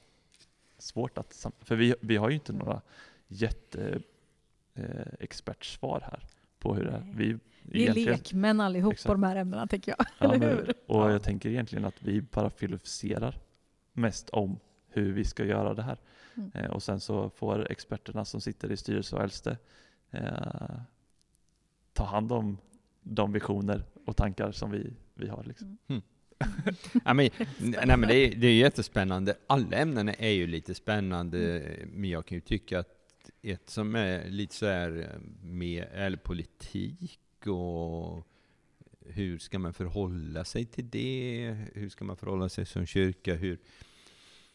svårt 0.81 1.19
att, 1.19 1.47
för 1.59 1.77
vi, 1.77 1.95
vi 2.01 2.17
har 2.17 2.29
ju 2.29 2.35
inte 2.35 2.53
några 2.53 2.81
jätte 3.29 4.01
eh, 4.75 5.07
expertsvar 5.19 6.01
här 6.01 6.25
på 6.59 6.75
hur 6.75 6.85
det 6.85 6.91
är. 6.91 7.13
Vi, 7.15 7.39
Vi 7.63 7.87
är 7.87 7.95
lekmän 7.95 8.61
allihop 8.61 8.93
Exakt. 8.93 9.07
på 9.07 9.13
de 9.13 9.23
här 9.23 9.37
ämnena 9.37 9.67
tänker 9.67 9.95
jag. 9.99 10.07
Ja, 10.19 10.35
Eller 10.35 10.49
hur? 10.57 10.69
Och 10.87 10.97
Ja. 10.97 11.11
jag 11.13 11.23
tänker 11.23 11.49
egentligen 11.49 11.85
att 11.85 12.03
vi 12.03 12.23
bara 12.23 12.51
filosoferar 12.51 13.39
mest 13.93 14.31
om 14.31 14.59
hur 14.89 15.13
vi 15.13 15.25
ska 15.25 15.45
göra 15.45 15.75
det 15.75 15.83
här. 15.83 15.99
Mm. 16.35 16.51
Eh, 16.55 16.71
och 16.71 16.83
sen 16.83 17.01
så 17.01 17.31
får 17.31 17.73
experterna 17.73 18.25
som 18.25 18.41
sitter 18.41 18.73
i 18.73 18.77
styrelse 18.77 19.17
och 19.17 19.23
äldste 19.23 19.59
eh, 20.11 20.81
ta 21.93 22.05
hand 22.05 22.33
om 22.33 22.59
de 23.03 23.33
visioner 23.33 23.85
och 24.07 24.17
tankar 24.17 24.53
som 24.53 24.71
vi, 24.71 24.93
vi 25.15 25.29
har. 25.29 25.45
Liksom. 25.45 25.79
Ja, 27.05 27.15
men, 27.15 27.31
nej, 27.59 27.87
men 27.87 28.01
det, 28.01 28.15
är, 28.15 28.35
det 28.35 28.47
är 28.47 28.55
jättespännande. 28.55 29.35
Alla 29.47 29.77
ämnena 29.77 30.15
är 30.15 30.31
ju 30.31 30.47
lite 30.47 30.75
spännande, 30.75 31.63
men 31.87 32.11
jag 32.11 32.27
kan 32.27 32.37
ju 32.37 32.41
tycka 32.41 32.79
att 32.79 32.97
ett 33.43 33.71
som 33.71 33.95
är 33.95 34.31
lite 34.31 34.55
så 34.55 34.67
här 34.67 34.99
eh, 34.99 35.21
med 35.43 35.87
eller 35.93 36.17
politik 36.17 37.47
och 37.47 38.27
hur 39.07 39.39
ska 39.39 39.59
man 39.59 39.75
förhålla 39.75 40.45
sig 40.45 40.65
till 40.65 40.91
det? 40.91 41.57
Hur 41.75 41.89
ska 41.89 42.05
man 42.05 42.17
förhålla 42.17 42.49
sig 42.49 42.67
som 42.67 42.87
kyrka? 42.87 43.35
Hur, 43.35 43.59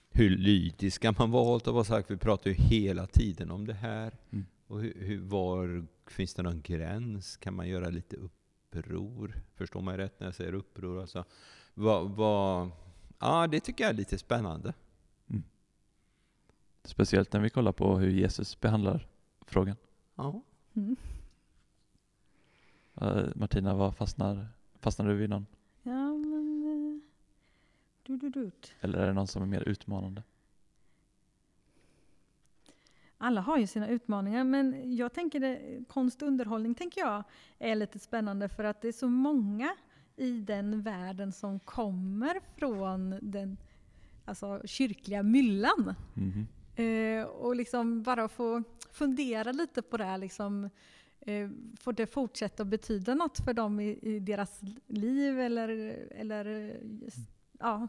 hur 0.09 0.29
lydig 0.29 0.93
ska 0.93 1.13
man 1.17 1.31
vara? 1.31 1.53
Allt 1.53 1.67
vad 1.67 1.87
sagt, 1.87 2.11
vi 2.11 2.17
pratar 2.17 2.49
ju 2.49 2.55
hela 2.55 3.07
tiden 3.07 3.51
om 3.51 3.67
det 3.67 3.73
här. 3.73 4.17
Mm. 4.31 4.45
Och 4.67 4.81
hur, 4.81 4.93
hur, 4.99 5.19
var 5.19 5.85
finns 6.07 6.33
det 6.33 6.43
någon 6.43 6.61
gräns? 6.61 7.37
Kan 7.37 7.53
man 7.53 7.67
göra 7.67 7.89
lite 7.89 8.15
uppror? 8.15 9.41
Förstår 9.55 9.81
man 9.81 9.97
rätt 9.97 10.19
när 10.19 10.27
jag 10.27 10.35
säger 10.35 10.53
uppror? 10.53 11.01
Alltså, 11.01 11.25
vad, 11.75 12.09
vad, 12.09 12.71
ja, 13.19 13.47
det 13.47 13.59
tycker 13.59 13.83
jag 13.83 13.89
är 13.89 13.97
lite 13.97 14.17
spännande. 14.17 14.73
Speciellt 16.83 17.33
när 17.33 17.39
vi 17.39 17.49
kollar 17.49 17.71
på 17.71 17.97
hur 17.97 18.09
Jesus 18.09 18.59
behandlar 18.59 19.07
frågan. 19.41 19.75
Ja. 20.15 20.41
Mm. 20.73 20.95
Eh, 22.95 23.25
Martina, 23.35 23.75
vad 23.75 23.95
fastnar, 23.95 24.47
fastnar 24.79 25.07
du 25.07 25.15
vid 25.15 25.29
någon? 25.29 25.45
Ja, 25.83 26.13
men... 26.13 27.01
Du, 28.03 28.17
du, 28.17 28.29
du. 28.29 28.51
Eller 28.81 28.99
är 28.99 29.07
det 29.07 29.13
någon 29.13 29.27
som 29.27 29.41
är 29.41 29.45
mer 29.45 29.61
utmanande? 29.61 30.23
Alla 33.17 33.41
har 33.41 33.57
ju 33.57 33.67
sina 33.67 33.87
utmaningar, 33.87 34.43
men 34.43 34.95
jag 34.95 35.13
tänker 35.13 35.39
det, 35.39 35.85
konst 35.87 36.21
och 36.21 36.27
underhållning 36.27 36.75
tänker 36.75 37.01
jag 37.01 37.23
är 37.59 37.75
lite 37.75 37.99
spännande 37.99 38.49
för 38.49 38.63
att 38.63 38.81
det 38.81 38.87
är 38.87 38.91
så 38.91 39.07
många 39.07 39.75
i 40.17 40.31
den 40.41 40.81
världen 40.81 41.31
som 41.31 41.59
kommer 41.59 42.39
från 42.57 43.15
den 43.21 43.57
alltså, 44.25 44.61
kyrkliga 44.65 45.23
myllan. 45.23 45.93
Mhm. 46.13 46.47
Eh, 46.75 47.23
och 47.25 47.55
liksom 47.55 48.03
bara 48.03 48.27
få 48.27 48.63
fundera 48.91 49.51
lite 49.51 49.81
på 49.81 49.97
det 49.97 50.03
här. 50.05 50.17
Liksom, 50.17 50.69
eh, 51.19 51.49
får 51.79 51.93
det 51.93 52.07
fortsätta 52.07 52.65
betyda 52.65 53.13
något 53.15 53.39
för 53.45 53.53
dem 53.53 53.79
i, 53.79 53.99
i 54.01 54.19
deras 54.19 54.61
liv? 54.87 55.39
Eller, 55.39 55.69
eller 56.11 56.75
s- 57.07 57.27
ja, 57.59 57.87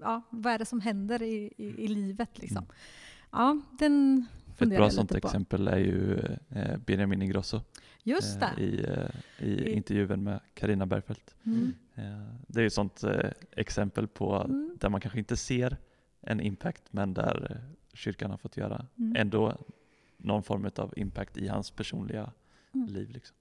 ja, 0.00 0.22
vad 0.30 0.52
är 0.52 0.58
det 0.58 0.64
som 0.64 0.80
händer 0.80 1.22
i, 1.22 1.52
i, 1.56 1.84
i 1.84 1.88
livet? 1.88 2.38
Liksom? 2.38 2.62
Mm. 2.64 2.74
Ja, 3.32 3.60
den 3.78 4.26
Ett 4.60 4.68
bra 4.68 4.90
sånt 4.90 5.10
på. 5.10 5.16
exempel 5.16 5.68
är 5.68 5.78
ju 5.78 6.18
eh, 6.48 6.76
Benjamin 6.76 7.22
Ingrosso 7.22 7.60
Just 8.02 8.42
eh, 8.42 8.48
det. 8.56 8.62
i, 8.62 8.84
eh, 8.84 9.46
i 9.46 9.50
I- 9.50 9.72
intervjun 9.72 10.22
med 10.24 10.40
Karina 10.54 10.86
Bergfeldt. 10.86 11.34
Mm. 11.46 11.74
Eh, 11.94 12.34
Det 12.46 12.58
är 12.58 12.62
ju 12.62 12.66
ett 12.66 12.72
sånt 12.72 13.04
exempel 13.52 14.06
på 14.08 14.34
Mm. 14.36 14.76
där 14.80 14.88
man 14.88 15.00
kanske 15.00 15.18
inte 15.18 15.36
ser 15.36 15.76
en 16.20 16.40
impact 16.40 16.82
men 16.90 17.14
där 17.14 17.60
kyrkan 17.94 18.30
har 18.30 18.38
fått 18.38 18.56
göra 18.56 18.86
Mm. 18.98 19.16
ändå 19.16 19.56
någon 20.16 20.42
form 20.42 20.70
av 20.76 20.92
impact 20.96 21.36
i 21.36 21.48
hans 21.48 21.70
personliga 21.70 22.32
Mm. 22.74 22.88
liv. 22.88 23.10
Liksom. 23.10 23.36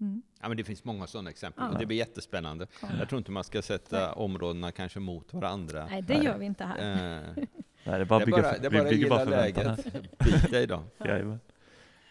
Mm. 0.00 0.22
ja, 0.40 0.48
men 0.48 0.56
det 0.56 0.64
finns 0.64 0.84
många 0.84 1.06
sådana 1.06 1.30
exempel 1.30 1.64
Ja. 1.64 1.70
och 1.72 1.78
det 1.78 1.86
blir 1.86 1.96
jättespännande. 1.96 2.66
Ja. 2.82 2.88
Jag 2.98 3.08
tror 3.08 3.18
inte 3.18 3.30
man 3.30 3.44
ska 3.44 3.62
sätta 3.62 3.98
Nej. 3.98 4.08
områdena 4.16 4.72
kanske 4.72 5.00
mot 5.00 5.34
varandra. 5.34 5.86
Nej, 5.90 6.02
det 6.02 6.14
gör 6.14 6.38
vi 6.38 6.46
inte 6.46 6.64
här. 6.64 7.22
Eh, 7.36 7.44
Nej, 7.84 7.98
det 7.98 8.00
är 8.00 8.04
bara 8.04 8.18
det 8.18 8.22
är 8.22 8.26
bygga, 8.26 8.42
bara, 8.42 8.58
det 8.58 8.66
är 8.66 8.70
vi 8.70 8.78
bara 8.78 8.88
bygger 8.88 9.08
bara 9.08 9.24
förväntan. 9.24 9.76
Bita 10.24 10.60
i 10.60 10.66
dem. 10.66 10.82
Jajamän. 11.04 11.40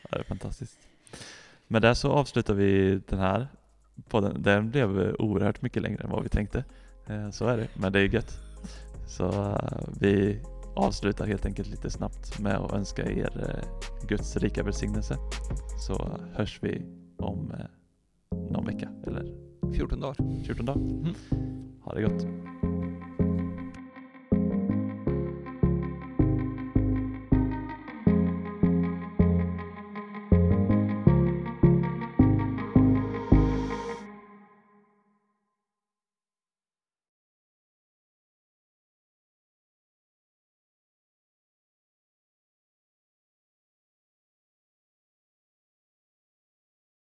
Ja, 0.02 0.08
det 0.12 0.20
är 0.20 0.24
fantastiskt. 0.24 0.80
Men 1.68 1.82
där 1.82 1.94
så 1.94 2.12
avslutar 2.12 2.54
vi 2.54 3.02
den 3.10 3.20
här 3.20 3.48
podden. 4.10 4.42
Den 4.42 4.70
blev 4.72 5.16
oerhört 5.20 5.62
mycket 5.62 5.82
längre 5.84 6.04
än 6.04 6.10
vad 6.10 6.24
vi 6.24 6.30
tänkte. 6.30 6.64
Eh, 7.08 7.30
Så 7.30 7.46
är 7.48 7.58
det, 7.58 7.68
men 7.74 7.94
det 7.94 8.00
är 8.00 8.14
gött. 8.14 8.40
Så 9.08 9.28
eh, 9.30 9.88
vi 10.00 10.40
avslutar 10.76 11.26
helt 11.28 11.46
enkelt 11.46 11.68
lite 11.70 11.90
snabbt 11.90 12.40
med 12.40 12.56
att 12.56 12.74
önska 12.74 13.12
er 13.12 13.30
eh, 13.50 14.08
Guds 14.08 14.38
rika 14.38 14.64
välsignelse. 14.64 15.18
Så 15.88 16.20
hörs 16.34 16.60
vi 16.62 16.82
om 17.18 17.54
någon 18.32 18.66
vecka 18.66 18.90
eller 19.08 19.34
14 19.76 20.00
dagar. 20.00 20.44
14 20.46 20.66
dagar. 20.66 20.82
Mm. 20.82 21.14
Ha 21.82 21.94
det 21.94 22.02
gott. 22.02 22.26